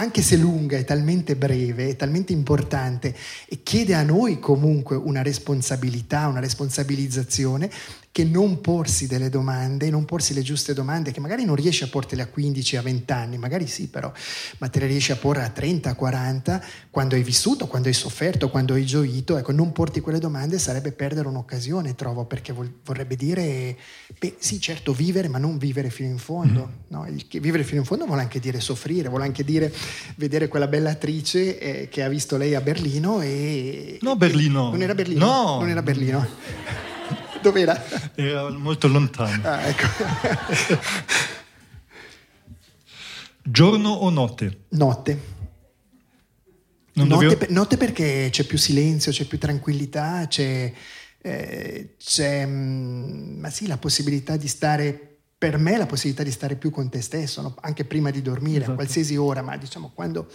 [0.00, 3.14] anche se lunga, è talmente breve, è talmente importante
[3.46, 7.70] e chiede a noi comunque una responsabilità, una responsabilizzazione
[8.12, 11.86] che non porsi delle domande, non porsi le giuste domande, che magari non riesci a
[11.86, 14.12] portele a 15, a 20 anni, magari sì però,
[14.58, 17.94] ma te le riesci a porre a 30, a 40, quando hai vissuto, quando hai
[17.94, 23.14] sofferto, quando hai gioito, ecco, non porti quelle domande sarebbe perdere un'occasione, trovo, perché vorrebbe
[23.14, 23.76] dire,
[24.18, 26.84] beh sì certo vivere, ma non vivere fino in fondo, mm.
[26.88, 27.06] no?
[27.38, 29.72] vivere fino in fondo vuole anche dire soffrire, vuole anche dire
[30.16, 33.98] vedere quella bella attrice eh, che ha visto lei a Berlino e...
[34.02, 34.70] No, Berlino.
[34.70, 35.24] Non era Berlino?
[35.24, 35.58] No.
[35.58, 36.26] Non era Berlino.
[37.42, 37.82] Dov'era?
[38.14, 39.48] Era molto lontano.
[39.48, 39.86] Ah, ecco.
[43.42, 44.64] Giorno o notte?
[44.70, 45.38] Notte.
[46.92, 47.36] Notte, dovevo...
[47.36, 50.72] per, notte, perché c'è più silenzio, c'è più tranquillità, c'è,
[51.22, 55.09] eh, c'è mm, ma sì, la possibilità di stare,
[55.40, 57.54] per me la possibilità di stare più con te stesso, no?
[57.62, 58.72] anche prima di dormire, esatto.
[58.72, 60.28] a qualsiasi ora, ma diciamo quando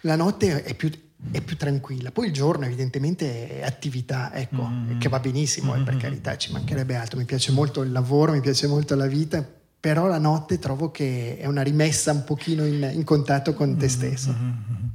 [0.00, 0.90] la notte è più,
[1.30, 2.10] è più tranquilla.
[2.10, 4.98] Poi il giorno evidentemente è attività, ecco, mm.
[4.98, 5.76] che va benissimo, mm.
[5.76, 6.02] eh, per mm-hmm.
[6.02, 7.20] carità, ci mancherebbe altro.
[7.20, 11.38] Mi piace molto il lavoro, mi piace molto la vita, però la notte trovo che
[11.38, 13.94] è una rimessa un pochino in, in contatto con te mm-hmm.
[13.94, 14.34] stesso.
[14.36, 14.88] Mm-hmm.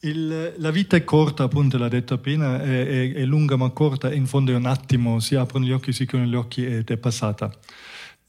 [0.00, 4.10] Il, la vita è corta, appunto, l'ha detto appena, è, è, è, lunga ma corta,
[4.10, 6.96] in fondo è un attimo, si aprono gli occhi, si chiudono gli occhi ed è
[6.96, 7.52] passata.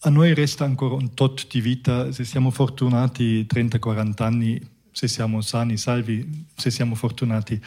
[0.05, 5.41] A noi resta ancora un tot di vita, se siamo fortunati 30-40 anni se siamo
[5.41, 7.59] sani, salvi, se siamo fortunati.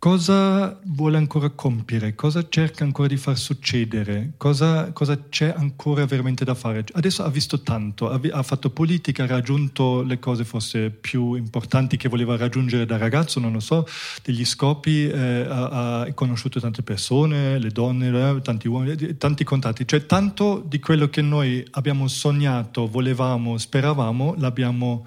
[0.00, 2.14] Cosa vuole ancora compiere?
[2.14, 4.32] Cosa cerca ancora di far succedere?
[4.38, 6.86] Cosa, cosa c'è ancora veramente da fare?
[6.90, 11.98] Adesso ha visto tanto, ha, ha, fatto politica, ha raggiunto le cose forse più importanti
[11.98, 13.86] che voleva raggiungere da ragazzo, non lo so,
[14.22, 19.86] degli scopi, eh, ha, ha, conosciuto tante persone, le donne, eh, tanti uomini, tanti contatti.
[19.86, 25.04] Cioè tanto di quello che noi abbiamo sognato, volevamo, speravamo, l'abbiamo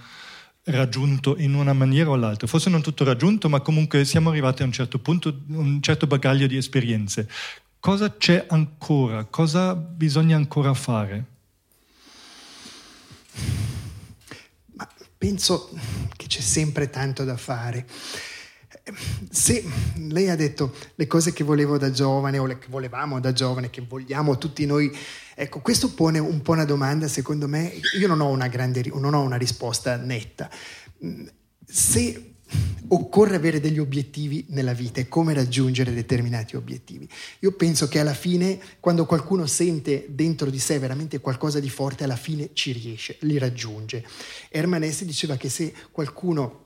[0.65, 2.47] raggiunto in una maniera o l'altra.
[2.47, 6.47] Forse non tutto raggiunto, ma comunque siamo arrivati a un certo punto, un certo bagaglio
[6.47, 7.27] di esperienze.
[7.79, 9.25] Cosa c'è ancora?
[9.25, 11.25] Cosa bisogna ancora fare?
[14.75, 15.69] Ma penso
[16.15, 17.85] che c'è sempre tanto da fare.
[19.29, 19.63] Se
[20.09, 23.69] lei ha detto le cose che volevo da giovane o le che volevamo da giovane,
[23.69, 24.91] che vogliamo tutti noi,
[25.35, 29.13] ecco, questo pone un po' una domanda, secondo me, io non ho una, grande, non
[29.13, 30.49] ho una risposta netta.
[31.65, 32.33] Se
[32.89, 37.07] occorre avere degli obiettivi nella vita e come raggiungere determinati obiettivi.
[37.39, 42.03] Io penso che alla fine, quando qualcuno sente dentro di sé veramente qualcosa di forte,
[42.03, 44.05] alla fine ci riesce, li raggiunge.
[44.49, 46.62] Herman Hesse diceva che se qualcuno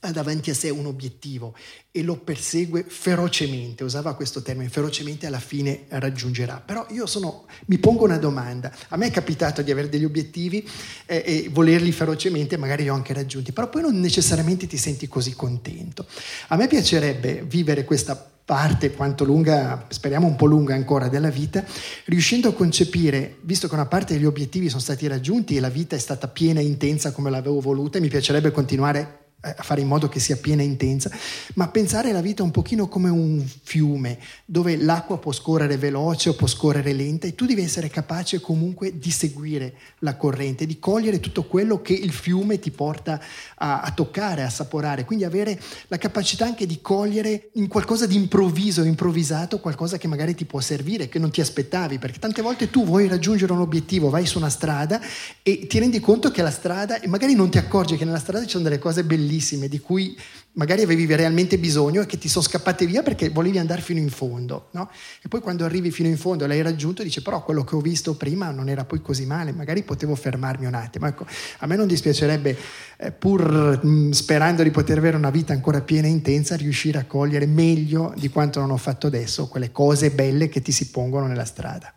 [0.00, 1.54] ha davanti a sé un obiettivo
[1.90, 6.62] e lo persegue ferocemente, usava questo termine, ferocemente alla fine raggiungerà.
[6.64, 10.66] Però io sono, mi pongo una domanda, a me è capitato di avere degli obiettivi
[11.06, 15.06] eh, e volerli ferocemente, magari li ho anche raggiunti, però poi non necessariamente ti senti
[15.06, 16.06] così contento.
[16.48, 18.16] A me piacerebbe vivere questa
[18.50, 21.64] parte, quanto lunga, speriamo un po' lunga ancora, della vita,
[22.06, 25.94] riuscendo a concepire, visto che una parte degli obiettivi sono stati raggiunti e la vita
[25.94, 29.88] è stata piena e intensa come l'avevo voluta, e mi piacerebbe continuare a fare in
[29.88, 31.10] modo che sia piena e intensa,
[31.54, 36.34] ma pensare alla vita un pochino come un fiume dove l'acqua può scorrere veloce o
[36.34, 41.20] può scorrere lenta e tu devi essere capace comunque di seguire la corrente, di cogliere
[41.20, 43.20] tutto quello che il fiume ti porta
[43.56, 48.16] a, a toccare, a assaporare, quindi avere la capacità anche di cogliere in qualcosa di
[48.16, 52.68] improvviso, improvvisato, qualcosa che magari ti può servire, che non ti aspettavi, perché tante volte
[52.68, 55.00] tu vuoi raggiungere un obiettivo, vai su una strada
[55.42, 58.44] e ti rendi conto che la strada, e magari non ti accorgi che nella strada
[58.44, 60.18] ci sono delle cose bellissime, bellissime di cui
[60.54, 64.10] magari avevi realmente bisogno e che ti sono scappate via perché volevi andare fino in
[64.10, 64.68] fondo.
[64.72, 64.90] No?
[65.22, 67.80] E poi quando arrivi fino in fondo e l'hai raggiunto dici però quello che ho
[67.80, 71.06] visto prima non era poi così male, magari potevo fermarmi un attimo.
[71.06, 71.24] Ecco,
[71.58, 72.58] a me non dispiacerebbe,
[72.96, 77.04] eh, pur mh, sperando di poter avere una vita ancora piena e intensa, riuscire a
[77.04, 81.26] cogliere meglio di quanto non ho fatto adesso quelle cose belle che ti si pongono
[81.26, 81.94] nella strada.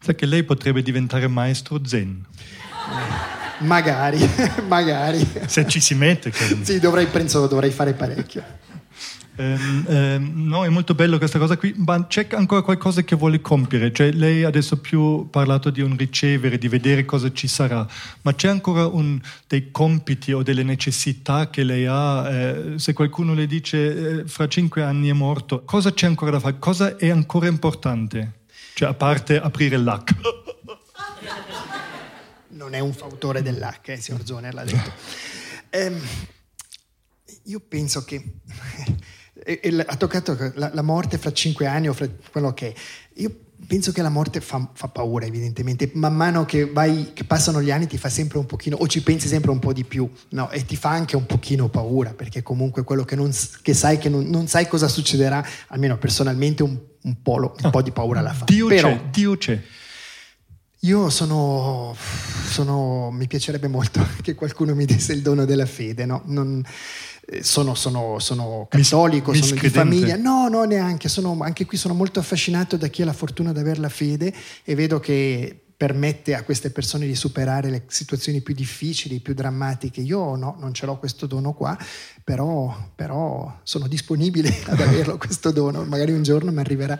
[0.00, 2.24] Sa che lei potrebbe diventare maestro zen.
[3.58, 4.18] Magari,
[4.68, 5.26] magari.
[5.46, 6.30] Se ci si mette.
[6.30, 6.58] Che...
[6.62, 8.42] sì, dovrei, penso dovrei fare parecchio.
[9.38, 13.40] Um, um, no, è molto bello questa cosa qui, ma c'è ancora qualcosa che vuole
[13.40, 17.86] compiere, cioè lei adesso più parlato di un ricevere, di vedere cosa ci sarà,
[18.22, 23.32] ma c'è ancora un, dei compiti o delle necessità che lei ha, eh, se qualcuno
[23.32, 27.08] le dice eh, fra cinque anni è morto, cosa c'è ancora da fare, cosa è
[27.08, 28.32] ancora importante?
[28.74, 30.46] Cioè a parte aprire l'hack
[32.58, 34.92] non è un fautore dell'H, eh, signor Zoner l'ha detto.
[35.70, 35.92] Eh,
[37.44, 38.22] io penso che
[39.32, 42.74] e, e, ha toccato la, la, morte fra cinque anni o fra quello che è.
[43.20, 43.32] Io
[43.64, 45.88] penso che la morte fa, fa, paura, evidentemente.
[45.94, 49.02] Man mano che, vai, che passano gli anni ti fa sempre un pochino, o ci
[49.02, 50.50] pensi sempre un po' di più, no?
[50.50, 53.32] E ti fa anche un pochino paura, perché comunque quello che, non,
[53.62, 57.82] che sai che non, non, sai cosa succederà, almeno personalmente un, un, po', un po',
[57.82, 58.46] di paura la fa.
[58.46, 59.62] Dio Però, c'è, Dio c'è.
[60.82, 61.96] Io sono,
[62.48, 66.22] sono, mi piacerebbe molto che qualcuno mi desse il dono della fede, no?
[66.26, 66.64] Non,
[67.26, 71.76] eh, sono, sono, sono, cattolico, Mis, sono di famiglia, no, no, neanche, sono, anche qui
[71.76, 75.64] sono molto affascinato da chi ha la fortuna di avere la fede e vedo che
[75.78, 80.00] permette a queste persone di superare le situazioni più difficili, più drammatiche.
[80.00, 81.78] Io no, non ce l'ho questo dono qua,
[82.24, 86.98] però, però sono disponibile ad averlo questo dono, magari un giorno mi arriverà.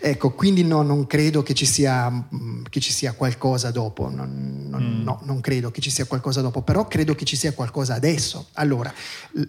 [0.00, 4.68] Ecco, quindi no, non credo che ci sia, mm, che ci sia qualcosa dopo, non,
[4.70, 5.02] non, mm.
[5.02, 8.48] no, non credo che ci sia qualcosa dopo, però credo che ci sia qualcosa adesso.
[8.54, 8.90] Allora,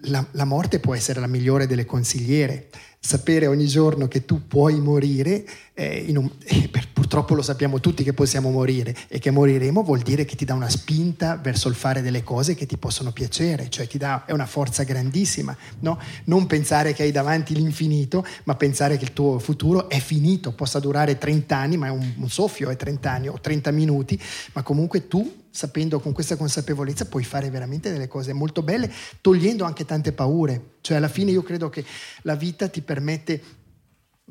[0.04, 2.68] la, la morte può essere la migliore delle consigliere,
[3.00, 8.04] sapere ogni giorno che tu puoi morire, eh, un, eh, per, purtroppo lo sappiamo tutti
[8.04, 11.76] che possiamo morire e che moriremo vuol dire che ti dà una spinta verso il
[11.76, 15.98] fare delle cose che ti possono piacere, cioè ti dà, è una forza grandissima, no?
[16.26, 20.80] non pensare che hai davanti l'infinito, ma pensare che il tuo futuro è finito, possa
[20.80, 24.20] durare 30 anni, ma è un, un soffio, è 30 anni o 30 minuti,
[24.54, 28.90] ma comunque tu sapendo con questa consapevolezza puoi fare veramente delle cose molto belle,
[29.20, 30.78] togliendo anche tante paure.
[30.80, 31.84] Cioè alla fine io credo che
[32.22, 33.42] la vita ti permette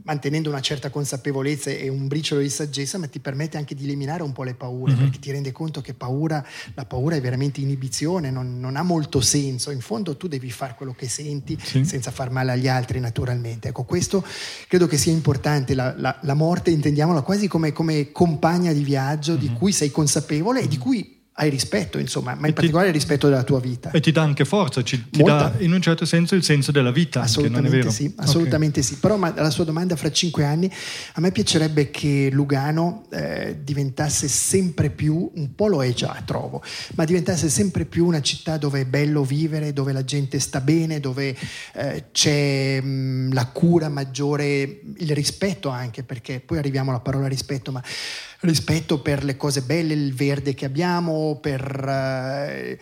[0.04, 4.22] mantenendo una certa consapevolezza e un briciolo di saggezza, ma ti permette anche di eliminare
[4.22, 5.02] un po' le paure, mm-hmm.
[5.02, 6.42] perché ti rende conto che paura,
[6.74, 9.70] la paura è veramente inibizione, non, non, ha molto senso.
[9.70, 11.84] In fondo tu devi fare quello che senti sì.
[11.84, 13.68] senza far male agli altri, naturalmente.
[13.68, 14.24] Ecco, questo
[14.66, 15.74] credo che sia importante.
[15.74, 19.40] La, la, la morte intendiamola quasi come, come, compagna di viaggio mm-hmm.
[19.40, 20.66] di cui sei consapevole mm-hmm.
[20.66, 23.92] e di cui hai rispetto, insomma, ma in particolare il rispetto della tua vita.
[23.92, 25.54] E ti dà anche forza, ci, ti Molta.
[25.56, 27.90] dà in un certo senso il senso della vita, anche, Assolutamente vero?
[27.90, 28.96] sì, assolutamente sì.
[28.96, 30.68] Però ma, la sua domanda fra cinque anni,
[31.12, 36.60] a me piacerebbe che Lugano eh, diventasse sempre più, un po' lo è già, trovo,
[36.96, 40.98] ma diventasse sempre più una città dove è bello vivere, dove la gente sta bene,
[40.98, 41.36] dove
[41.74, 47.70] eh, c'è mh, la cura maggiore, il rispetto anche, perché poi arriviamo alla parola rispetto,
[47.70, 47.80] ma
[48.40, 52.80] rispetto per le cose belle, il verde che abbiamo, per eh,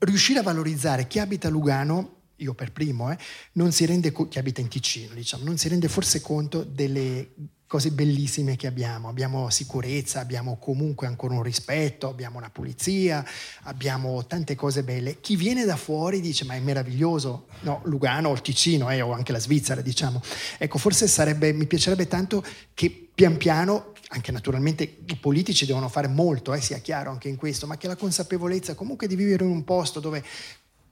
[0.00, 3.18] riuscire a valorizzare chi abita a Lugano io per primo, eh,
[3.52, 7.30] non si rende co- chi abita in Ticino, diciamo, non si rende forse conto delle
[7.66, 9.08] cose bellissime che abbiamo.
[9.08, 13.24] Abbiamo sicurezza, abbiamo comunque ancora un rispetto, abbiamo una pulizia,
[13.62, 15.20] abbiamo tante cose belle.
[15.20, 19.12] Chi viene da fuori dice ma è meraviglioso, no, Lugano o il Ticino eh, o
[19.12, 20.22] anche la Svizzera, diciamo.
[20.58, 26.06] Ecco, forse sarebbe, mi piacerebbe tanto che pian piano anche naturalmente i politici devono fare
[26.06, 29.50] molto, eh, sia chiaro anche in questo, ma che la consapevolezza comunque di vivere in
[29.50, 30.22] un posto dove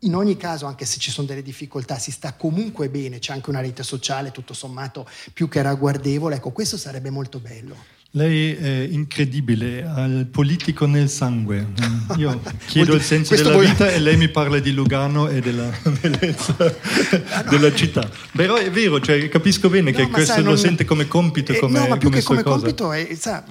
[0.01, 3.51] in ogni caso, anche se ci sono delle difficoltà, si sta comunque bene, c'è anche
[3.51, 7.77] una rete sociale tutto sommato più che ragguardevole, ecco questo sarebbe molto bello.
[8.17, 11.67] Lei è incredibile, ha il politico nel sangue.
[12.17, 15.69] Io chiedo il senso della vuol- vita e lei mi parla di Lugano e della
[16.01, 16.55] bellezza
[17.51, 18.09] della città.
[18.33, 21.09] Però è vero, cioè, capisco bene che No, ma questo sai, lo non- sente come
[21.09, 22.57] compito, Eh, come, no, ma più come che come cosa.
[22.59, 23.45] compito è, sa,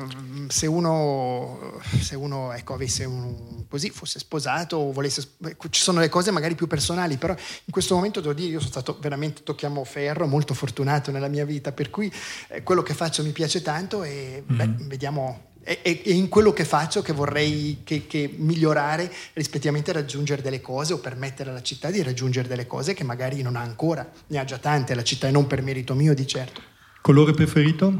[0.47, 5.27] se uno, se uno ecco, avesse un, così, fosse sposato o volesse,
[5.71, 8.71] ci sono le cose magari più personali, però in questo momento devo dire, io sono
[8.71, 12.09] stato veramente, tocchiamo ferro, molto fortunato nella mia vita, per cui
[12.47, 14.87] eh, quello che faccio mi piace tanto e beh, Mm-hmm.
[14.87, 15.41] vediamo.
[15.63, 20.41] È, è- è in quello che faccio che vorrei che, che migliorare rispettivamente a raggiungere
[20.41, 24.09] delle cose o permettere alla città di raggiungere delle cose che magari non ha ancora,
[24.27, 26.61] ne ha già tante la città e non per merito mio di certo.
[27.01, 27.93] Colore preferito?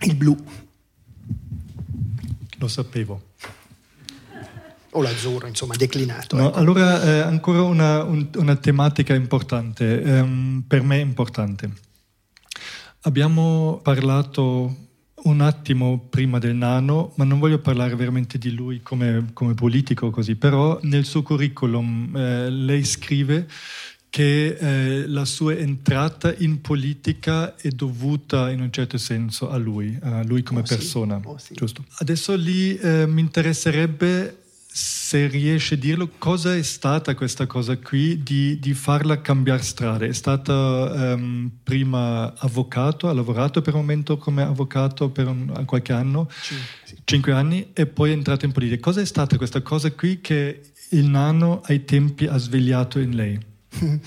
[0.00, 0.36] Il blu.
[2.58, 3.22] Lo sapevo.
[4.92, 6.34] o l'azzurro, insomma, declinato.
[6.36, 6.58] No, ecco.
[6.58, 11.70] allora, eh, ancora una, un- una tematica importante, ehm, per me importante.
[13.02, 14.87] Abbiamo parlato
[15.24, 20.10] un attimo prima del nano, ma non voglio parlare veramente di lui come, come politico
[20.10, 23.46] così, però nel suo curriculum eh, lei scrive
[24.10, 29.98] che eh, la sua entrata in politica è dovuta in un certo senso a lui,
[30.00, 30.76] a lui come Oh, sì.
[30.76, 31.20] persona.
[31.22, 31.52] Oh, sì.
[31.54, 31.84] Giusto.
[31.98, 34.38] Adesso lì eh, mi interesserebbe
[34.80, 40.04] se riesce a dirlo cosa è stata questa cosa qui di, di farla cambiare strada.
[40.04, 45.92] È stata ehm, prima avvocato, ha lavorato per un momento come avvocato per un- qualche
[45.92, 46.96] anno, Cinque, sì.
[47.04, 48.80] cinque anni, e poi è entrato in politica.
[48.80, 50.60] Cosa è stata questa cosa qui che
[50.90, 53.38] il nano ai tempi ha svegliato in lei?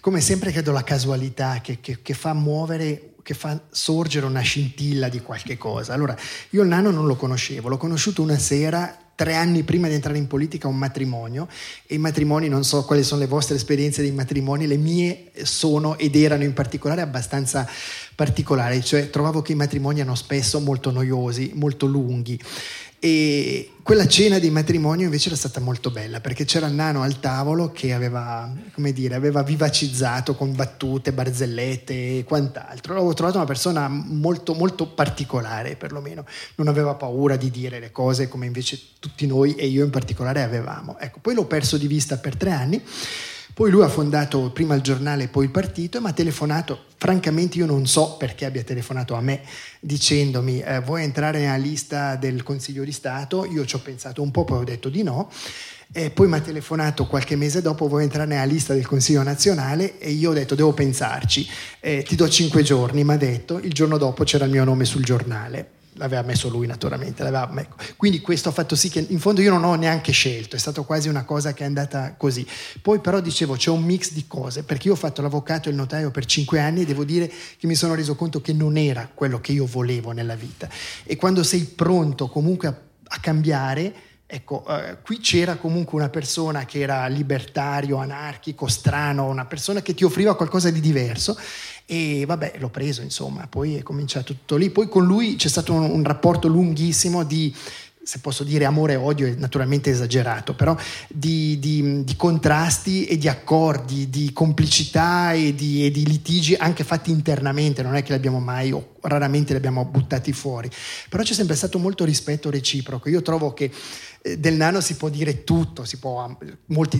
[0.00, 5.08] Come sempre credo la casualità che, che- che fa muovere, che fa sorgere una scintilla
[5.08, 5.94] di qualche cosa.
[5.94, 6.14] Allora,
[6.50, 10.16] io il nano non lo conoscevo, l'ho conosciuto una sera, tre anni prima di entrare
[10.16, 11.46] in politica, un matrimonio,
[11.86, 15.98] e i matrimoni, non so quali sono le vostre esperienze dei matrimoni, le mie sono
[15.98, 17.68] ed erano in particolare abbastanza
[18.14, 22.40] particolari, cioè trovavo che i matrimoni erano spesso molto noiosi, molto lunghi.
[23.02, 27.18] E quella cena di matrimonio invece era stata molto bella perché c'era il nano al
[27.18, 32.92] tavolo che aveva, come dire, aveva vivacizzato con battute, barzellette e quant'altro.
[32.92, 36.26] L'avevo trovato una persona molto, molto particolare, perlomeno.
[36.56, 40.42] Non aveva paura di dire le cose come invece tutti noi e io in particolare
[40.42, 40.98] avevamo.
[40.98, 42.82] Ecco, poi l'ho perso di vista per tre anni.
[43.52, 46.86] Poi lui ha fondato prima il giornale e poi il partito e mi ha telefonato.
[46.96, 49.40] Francamente io non so perché abbia telefonato a me
[49.80, 53.44] dicendomi eh, vuoi entrare nella lista del Consiglio di Stato?
[53.44, 55.30] Io ci ho pensato un po', poi ho detto di no.
[55.92, 59.98] E poi mi ha telefonato qualche mese dopo, vuoi entrare nella lista del Consiglio nazionale?
[59.98, 61.48] E io ho detto, devo pensarci,
[61.80, 64.84] Eh, ti do cinque giorni, mi ha detto, il giorno dopo c'era il mio nome
[64.84, 65.79] sul giornale.
[66.00, 67.22] L'aveva messo lui naturalmente.
[67.22, 67.76] ecco.
[67.98, 70.80] Quindi questo ha fatto sì che in fondo io non ho neanche scelto, è stata
[70.80, 72.46] quasi una cosa che è andata così.
[72.80, 75.76] Poi però dicevo c'è un mix di cose, perché io ho fatto l'avvocato e il
[75.76, 79.10] notaio per cinque anni e devo dire che mi sono reso conto che non era
[79.12, 80.70] quello che io volevo nella vita.
[81.04, 82.74] E quando sei pronto comunque a,
[83.08, 83.94] a cambiare,
[84.30, 89.94] ecco, eh, qui c'era comunque una persona che era libertario, anarchico, strano, una persona che
[89.94, 91.36] ti offriva qualcosa di diverso
[91.84, 94.70] e vabbè, l'ho preso, insomma, poi è cominciato tutto lì.
[94.70, 97.52] Poi con lui c'è stato un, un rapporto lunghissimo di,
[98.02, 100.76] se posso dire amore e odio, è naturalmente esagerato, però
[101.08, 106.82] di, di- di contrasti e di accordi, di complicità e di, e di litigi anche
[106.82, 110.70] fatti internamente, non è che li abbiamo mai o raramente li abbiamo buttati fuori,
[111.08, 113.08] però c'è sempre stato molto rispetto reciproco.
[113.08, 113.70] Io trovo che
[114.22, 116.36] del nano si può dire tutto, può,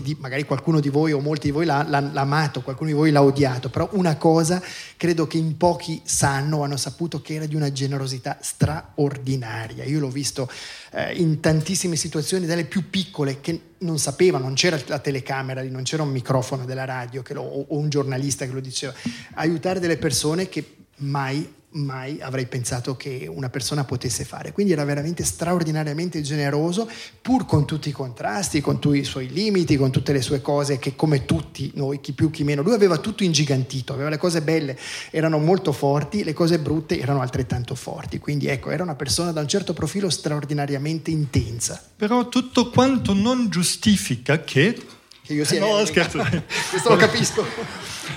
[0.01, 2.95] di, magari qualcuno di voi o molti di voi l'ha, l'ha, l'ha, amato, qualcuno di
[2.95, 4.61] voi l'ha odiato, però una cosa
[4.97, 9.83] credo che in pochi sanno, hanno saputo che era di una generosità straordinaria.
[9.83, 10.49] Io l'ho visto
[10.93, 15.83] eh, in tantissime situazioni, dalle più piccole che non sapeva, non c'era la telecamera non
[15.83, 18.93] c'era un microfono della radio lo, o un giornalista che lo diceva,
[19.35, 24.51] aiutare delle persone che mai mai avrei pensato che una persona potesse fare.
[24.51, 26.89] Quindi era veramente straordinariamente generoso,
[27.21, 30.79] pur con tutti i contrasti, con tutti i suoi limiti, con tutte le sue cose
[30.79, 34.41] che come tutti noi, chi più chi meno, lui aveva tutto ingigantito, aveva le cose
[34.41, 34.77] belle,
[35.11, 38.19] erano molto forti, le cose brutte erano altrettanto forti.
[38.19, 41.81] Quindi ecco, era una persona da un certo profilo straordinariamente intensa.
[41.95, 44.99] Però tutto quanto non giustifica che...
[45.31, 45.61] Che io sia...
[45.61, 46.17] No, scherzo.
[46.69, 47.45] Questo lo capisco.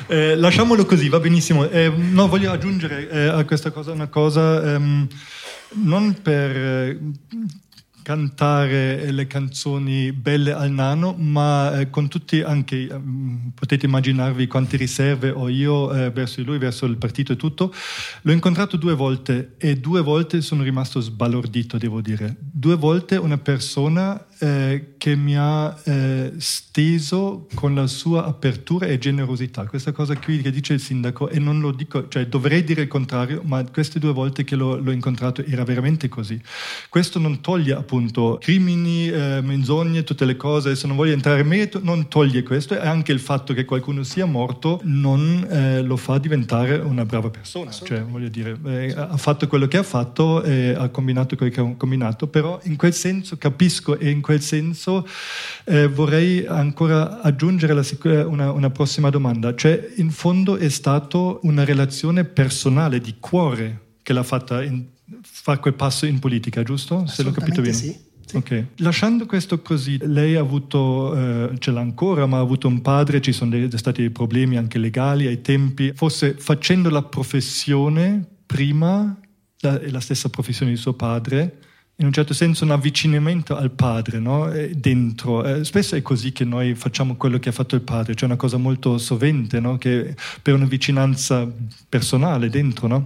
[0.08, 1.68] Eh, lasciamolo così, va benissimo.
[1.68, 5.06] Eh, no, voglio aggiungere eh, a questa cosa una cosa, ehm,
[5.74, 6.98] non per eh,
[8.02, 13.00] cantare le canzoni belle al nano, ma eh, con tutti anche, eh,
[13.54, 17.72] potete immaginarvi quante riserve ho io eh, verso di lui, verso il partito e tutto.
[18.22, 22.36] L'ho incontrato due volte e due volte sono rimasto sbalordito, devo dire.
[22.38, 28.98] Due volte una persona eh, che mi ha eh, steso con la sua apertura e
[28.98, 29.64] generosità.
[29.66, 32.88] Questa cosa qui che dice il sindaco, e non lo dico, cioè dovrei dire il
[32.88, 36.40] contrario, ma queste due volte che l'ho, l'ho incontrato era veramente così.
[36.88, 41.46] Questo non toglie appunto crimini, eh, menzogne, tutte le cose, se non voglio entrare in
[41.46, 45.96] merito, non toglie questo, e anche il fatto che qualcuno sia morto non eh, lo
[45.96, 47.70] fa diventare una brava persona.
[47.70, 51.74] Cioè, voglio dire, eh, ha fatto quello che ha fatto, ha combinato quello che ha
[51.76, 55.06] combinato, però in quel senso capisco e in quel senso
[55.64, 59.54] eh, vorrei ancora aggiungere la, una, una, prossima domanda.
[59.54, 64.86] Cioè, in fondo è stata una relazione personale, di cuore, che l'ha fatta in,
[65.20, 67.06] fare quel passo in politica, giusto?
[67.06, 67.74] Se l'ho capito bene.
[67.74, 68.12] Sì.
[68.24, 68.36] Sì.
[68.38, 68.68] Okay.
[68.76, 73.20] Lasciando questo così, lei ha avuto, eh, ce l'ha ancora, ma ha avuto un padre,
[73.20, 75.92] ci sono dei, stati dei problemi anche legali ai tempi.
[75.94, 79.14] Forse facendo la professione prima,
[79.58, 81.58] la, la stessa professione di suo padre,
[81.96, 84.50] in un certo senso un avvicinamento al padre no?
[84.72, 85.44] dentro.
[85.44, 88.36] Eh, spesso è così che noi facciamo quello che ha fatto il padre, cioè una
[88.36, 89.78] cosa molto sovente, no?
[89.78, 91.48] che per una vicinanza
[91.88, 92.88] personale dentro.
[92.88, 93.04] No?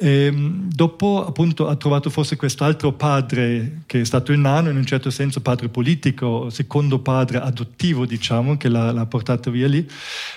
[0.00, 4.76] E, ehm, dopo appunto ha trovato forse quest'altro padre che è stato il nano, in
[4.76, 9.86] un certo senso padre politico, secondo padre adottivo diciamo, che l'ha, l'ha portato via lì.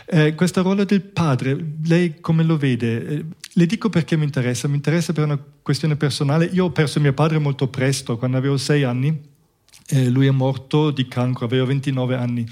[0.07, 3.25] Eh, questa ruolo del padre, lei come lo vede?
[3.53, 6.45] Le dico perché mi interessa, mi interessa per una questione personale.
[6.45, 9.19] Io ho perso mio padre molto presto, quando avevo sei anni,
[9.87, 12.47] eh, lui è morto di cancro, avevo 29 anni.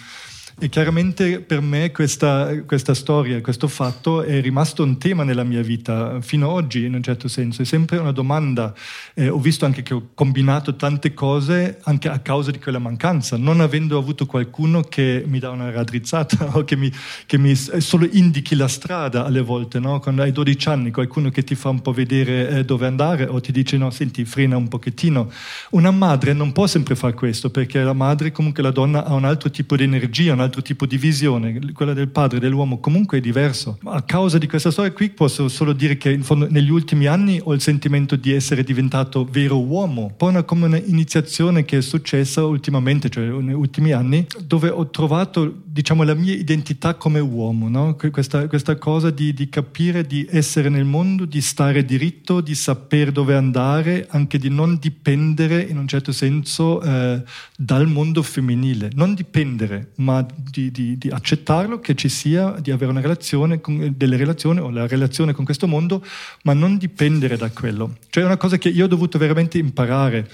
[0.62, 5.62] E chiaramente per me questa, questa, storia, questo fatto è rimasto un tema nella mia
[5.62, 7.62] vita fino ad oggi, in un certo senso.
[7.62, 8.74] È sempre una domanda.
[9.14, 13.38] Eh, ho visto anche che ho combinato tante cose anche a causa di quella mancanza,
[13.38, 16.92] non avendo avuto qualcuno che mi dà una raddrizzata o che mi,
[17.26, 19.80] che mi solo indichi la strada alle volte.
[19.80, 20.02] No?
[20.02, 23.40] Quando hai 12 anni, qualcuno che ti fa un po' vedere eh, dove andare o
[23.40, 25.32] ti dice no, senti, frena un pochettino.
[25.70, 29.24] Una madre non può sempre fare questo perché la madre, comunque la donna, ha un
[29.24, 33.22] altro tipo di energia, un altro tipo di visione, quella del padre dell'uomo comunque è
[33.22, 33.78] diverso.
[33.86, 37.40] A causa di questa storia qui posso solo dire che in fondo negli ultimi anni
[37.44, 42.46] ho il sentimento di essere diventato vero uomo, poi una, come un'iniziazione che è successa
[42.46, 47.96] ultimamente, cioè negli ultimi anni, dove ho trovato diciamo la mia identità come uomo, no?
[48.12, 53.12] questa, questa, cosa di, di capire di essere nel mondo, di stare diritto, di sapere
[53.12, 57.22] dove andare, anche di non dipendere in un certo senso eh,
[57.56, 62.92] dal mondo femminile, non dipendere, ma di, di, di, accettarlo, che ci sia, di avere
[62.92, 66.04] una relazione, con, delle relazioni o la relazione con questo mondo,
[66.44, 67.98] ma non dipendere da quello.
[68.10, 70.30] Cioè è una cosa che io ho dovuto veramente imparare.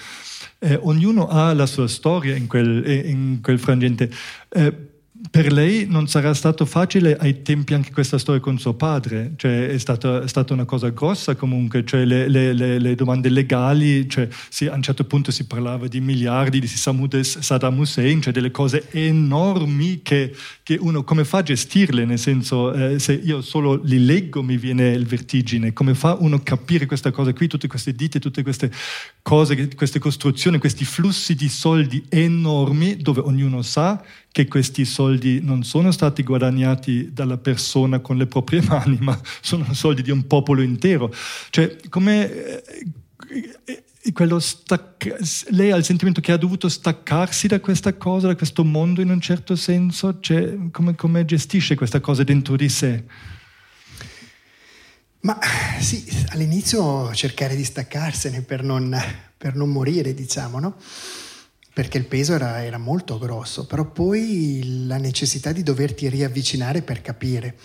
[0.60, 4.10] Eh, ognuno ha la sua storia in quel, in quel frangente.
[4.50, 4.74] Eh,
[5.30, 9.68] per lei non sarà stato facile ai tempi anche questa storia con suo padre, cioè
[9.68, 14.10] è stata, è stata una cosa grossa comunque, cioè le, le, le, le domande legali,
[14.10, 18.52] cioè sì, a un certo punto si parlava di miliardi di Saddam Hussein, cioè delle
[18.52, 23.82] cose enormi che, che uno come fa a gestirle, nel senso eh, se io solo
[23.84, 27.68] li leggo mi viene il vertigine, come fa uno a capire questa cosa qui, tutte
[27.68, 28.72] queste ditte, tutte queste
[29.22, 34.04] cose, queste costruzioni, questi flussi di soldi enormi dove ognuno sa
[34.36, 39.74] che questi soldi non sono stati guadagnati dalla persona con le proprie mani, ma sono
[39.74, 41.10] soldi di un popolo intero.
[41.50, 42.64] Cioè, come eh,
[44.40, 45.16] stacca-
[45.52, 49.10] lei ha il sentimento che ha dovuto staccarsi da questa cosa, da questo mondo in
[49.10, 50.20] un certo senso?
[50.20, 53.06] Cioè, come, come gestisce questa cosa dentro di sé?
[55.22, 55.40] Ma
[55.80, 59.02] sì, all'inizio cercare di staccarsene per non,
[59.38, 60.76] per non morire, diciamo, no?
[61.76, 67.02] Perché il peso era, era, molto grosso, però poi la necessità di doverti riavvicinare per
[67.02, 67.58] capire.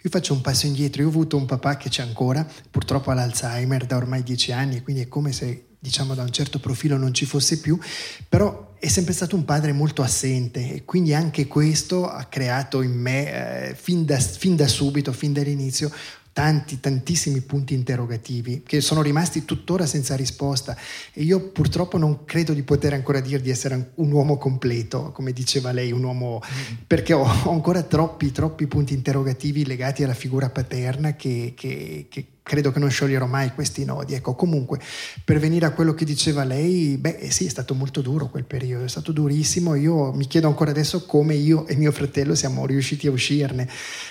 [0.00, 3.14] Io faccio un passo indietro, io ho avuto un papà che c'è ancora, purtroppo ha
[3.14, 7.12] l'Alzheimer da ormai dieci anni, quindi è come se diciamo da un certo profilo non
[7.12, 7.78] ci fosse più,
[8.26, 12.98] però è sempre stato un padre molto assente e quindi anche questo ha creato in
[12.98, 15.92] me eh, fin, da, fin da subito, fin dall'inizio,
[16.38, 20.76] tanti, tantissimi punti interrogativi che sono rimasti tuttora senza risposta
[21.12, 25.32] e io purtroppo non credo di poter ancora dire di essere un uomo completo, come
[25.32, 26.40] diceva lei, un uomo,
[26.86, 32.70] perché ho, ancora troppi, troppi punti interrogativi legati alla figura paterna che, che, che credo
[32.70, 34.14] che non scioglierò mai questi nodi.
[34.14, 34.78] Ecco, comunque,
[35.24, 38.44] per venire a quello che diceva lei, beh eh sì, è stato molto duro quel
[38.44, 39.74] periodo, è stato durissimo.
[39.74, 43.68] Io mi chiedo ancora adesso come io e mio fratello siamo riusciti a uscirne.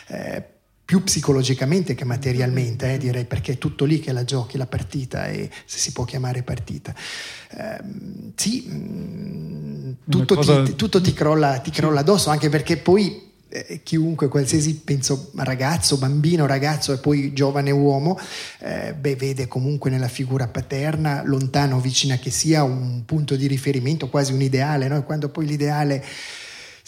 [0.09, 0.55] Eh,
[0.87, 5.27] più psicologicamente che materialmente, eh, direi, perché è tutto lì che la giochi la partita,
[5.27, 6.95] e se si può chiamare partita.
[7.49, 7.77] Eh,
[8.35, 10.63] sì, mm, tutto, cosa...
[10.63, 15.97] ti, tutto ti, crolla, ti crolla addosso, anche perché poi eh, chiunque, qualsiasi penso ragazzo,
[15.97, 18.17] bambino, ragazzo e poi giovane uomo,
[18.59, 23.47] eh, beh, vede comunque nella figura paterna, lontano o vicina che sia, un punto di
[23.47, 25.03] riferimento, quasi un ideale, no?
[25.03, 26.01] quando poi l'ideale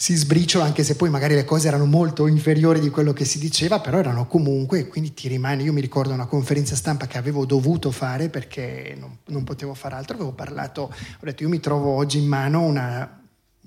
[0.00, 3.38] si sbriciola anche se poi magari le cose erano molto inferiori di quello che si
[3.38, 7.44] diceva, però erano comunque, quindi ti rimane, io mi ricordo una conferenza stampa che avevo
[7.44, 11.90] dovuto fare perché non, non potevo fare altro, avevo parlato, ho detto io mi trovo
[11.90, 13.19] oggi in mano una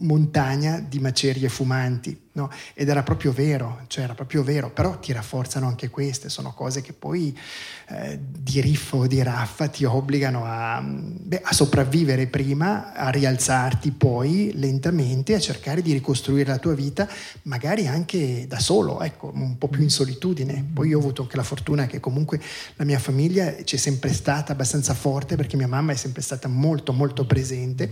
[0.04, 2.50] montagna di macerie fumanti, no?
[2.74, 6.82] ed era proprio vero, cioè era proprio vero, però ti rafforzano anche queste, sono cose
[6.82, 7.38] che poi
[7.90, 13.92] eh, di riffo o di raffa ti obbligano a, beh, a, sopravvivere prima, a rialzarti
[13.92, 17.08] poi lentamente, a cercare di ricostruire la tua vita,
[17.44, 20.66] magari anche da solo, ecco, un po' più in solitudine.
[20.74, 22.42] Poi io ho avuto anche la fortuna che comunque
[22.76, 26.92] la mia famiglia c'è sempre stata abbastanza forte perché mia mamma è sempre stata molto
[26.94, 27.90] molto presente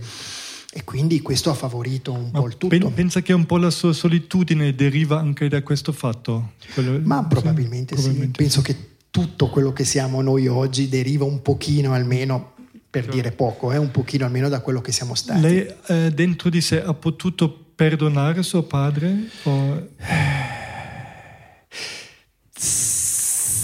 [0.74, 2.90] e quindi questo ha favorito un Ma po' il tutto.
[2.90, 6.52] Pensa che un po' la sua solitudine deriva anche da questo fatto?
[6.72, 8.48] Quello, Ma probabilmente sì, probabilmente sì.
[8.48, 12.54] Penso che tutto quello che siamo noi oggi deriva un pochino almeno,
[12.88, 13.12] per cioè.
[13.12, 15.42] dire poco, eh, un pochino almeno da quello che siamo stati.
[15.42, 19.28] Lei eh, dentro di sé ha potuto perdonare suo padre?
[19.42, 19.88] O...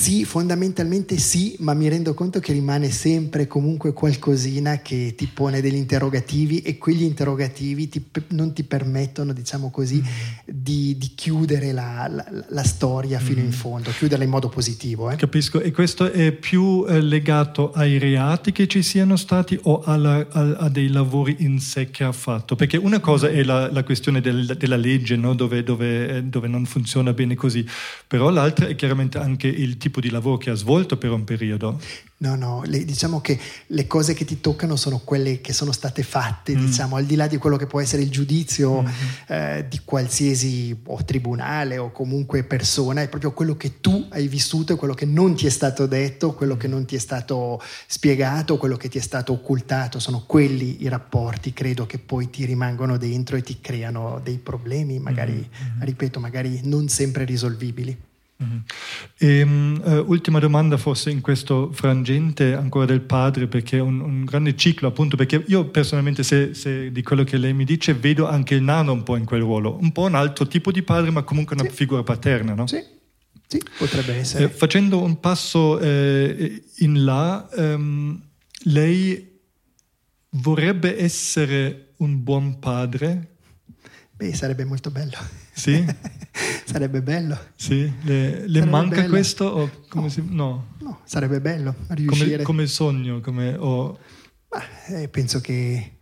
[0.09, 5.61] Sì, fondamentalmente sì, ma mi rendo conto che rimane sempre comunque qualcosina che ti pone
[5.61, 10.41] degli interrogativi e quegli interrogativi ti, non ti permettono, diciamo così, mm.
[10.47, 13.45] di, di, chiudere la, la, la storia fino mm.
[13.45, 15.11] in fondo, chiuderla in modo positivo.
[15.11, 15.17] Eh.
[15.17, 20.27] Capisco, e questo è più eh, legato ai reati che ci siano stati o alla,
[20.31, 22.57] a, a, dei lavori in sé che ha fatto?
[22.57, 25.35] Perché una cosa è la, la questione del, della legge, no?
[25.35, 27.63] dove, dove, eh, dove non funziona bene così,
[28.07, 31.25] però l'altra è chiaramente anche il tipo tipo di lavoro che ha svolto per un
[31.25, 31.81] periodo?
[32.21, 36.03] No, no, le, diciamo che le cose che ti toccano sono quelle che sono state
[36.03, 36.67] fatte, mm.
[36.67, 38.93] diciamo, al di là di quello che può essere il giudizio mm-hmm.
[39.29, 44.77] eh, di qualsiasi o tribunale o comunque persona, è proprio quello che tu hai vissuto,
[44.77, 48.77] quello che non ti è stato detto, quello che non ti è stato spiegato, quello
[48.77, 53.37] che ti è stato occultato, sono quelli i rapporti, credo che poi ti rimangono dentro
[53.37, 55.83] e ti creano dei problemi, magari, mm-hmm.
[55.83, 58.07] ripeto, magari non sempre risolvibili.
[58.41, 58.59] Mm-hmm.
[59.19, 63.99] E, um, uh, ultima domanda forse in questo frangente ancora del padre perché è un,
[63.99, 67.95] un grande ciclo appunto perché io personalmente se, se, di quello che lei mi dice
[67.95, 70.83] vedo anche il nano un po' in quel ruolo un po' un altro tipo di
[70.83, 71.75] padre ma comunque una sì.
[71.75, 72.69] figura paterna no?
[72.69, 72.81] Sì.
[73.45, 78.23] sì potrebbe essere eh, facendo un passo eh, in là um,
[78.67, 79.41] lei
[80.31, 83.39] vorrebbe essere un buon padre
[84.19, 85.17] Beh, sarebbe molto bello.
[85.53, 85.85] Sì?
[86.65, 87.39] sarebbe bello.
[87.55, 89.09] Sì, le, le manca bello.
[89.09, 89.45] questo?
[89.45, 90.11] O come no.
[90.11, 90.67] Si, no.
[90.81, 91.01] no.
[91.05, 92.31] sarebbe bello riuscire.
[92.31, 93.55] Come, come sogno, come...
[93.55, 93.99] Oh.
[94.51, 94.63] Ma,
[95.01, 95.99] eh, penso che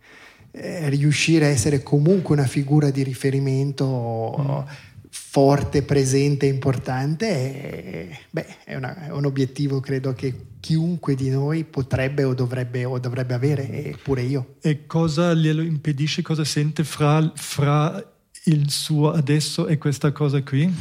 [0.51, 4.71] eh, riuscire a essere comunque una figura di riferimento mm.
[5.09, 11.63] forte, presente, importante, è, beh, è, una, è un obiettivo credo che chiunque di noi
[11.63, 14.55] potrebbe o dovrebbe, o dovrebbe avere, eppure io.
[14.61, 16.21] E cosa glielo impedisce?
[16.21, 18.16] Cosa sente fra, fra
[18.47, 20.73] il suo adesso e questa cosa qui?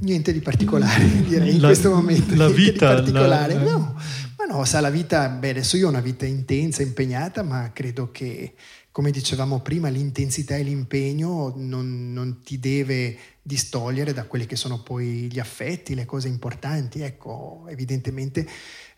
[0.00, 2.34] Niente di particolare, direi, in la, questo momento.
[2.34, 2.94] La vita.
[2.94, 3.54] Di particolare.
[3.54, 3.62] La...
[3.62, 3.96] No,
[4.36, 8.10] ma no, sa, la vita, beh, adesso io ho una vita intensa, impegnata, ma credo
[8.10, 8.54] che
[8.92, 14.82] come dicevamo prima, l'intensità e l'impegno non, non, ti deve distogliere da quelli che sono
[14.82, 17.00] poi gli affetti, le cose importanti.
[17.00, 18.46] Ecco, evidentemente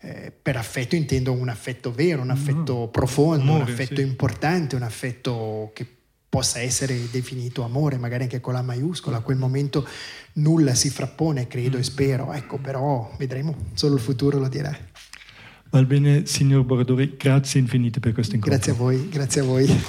[0.01, 2.91] eh, per affetto intendo un affetto vero, un affetto mm.
[2.91, 4.01] profondo, amore, un affetto sì.
[4.01, 5.94] importante, un affetto che
[6.35, 9.17] possa essere definito amore, magari anche con la maiuscola.
[9.17, 9.87] A quel momento
[10.33, 11.79] nulla si frappone, credo mm.
[11.79, 12.33] e spero.
[12.33, 14.77] Ecco, però vedremo, solo il futuro lo dirà.
[15.69, 18.57] Va bene, signor Bordori, grazie infinite per questo incontro.
[18.57, 19.83] Grazie a voi, grazie a voi.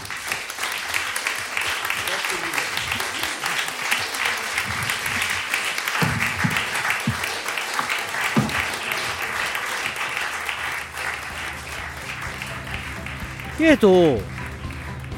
[13.59, 14.22] Geh du,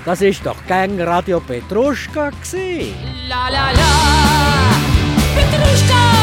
[0.08, 2.94] das ist doch Gang Radio Petruschka gewesen.
[3.28, 3.92] La la la,
[5.34, 6.17] Petruschka!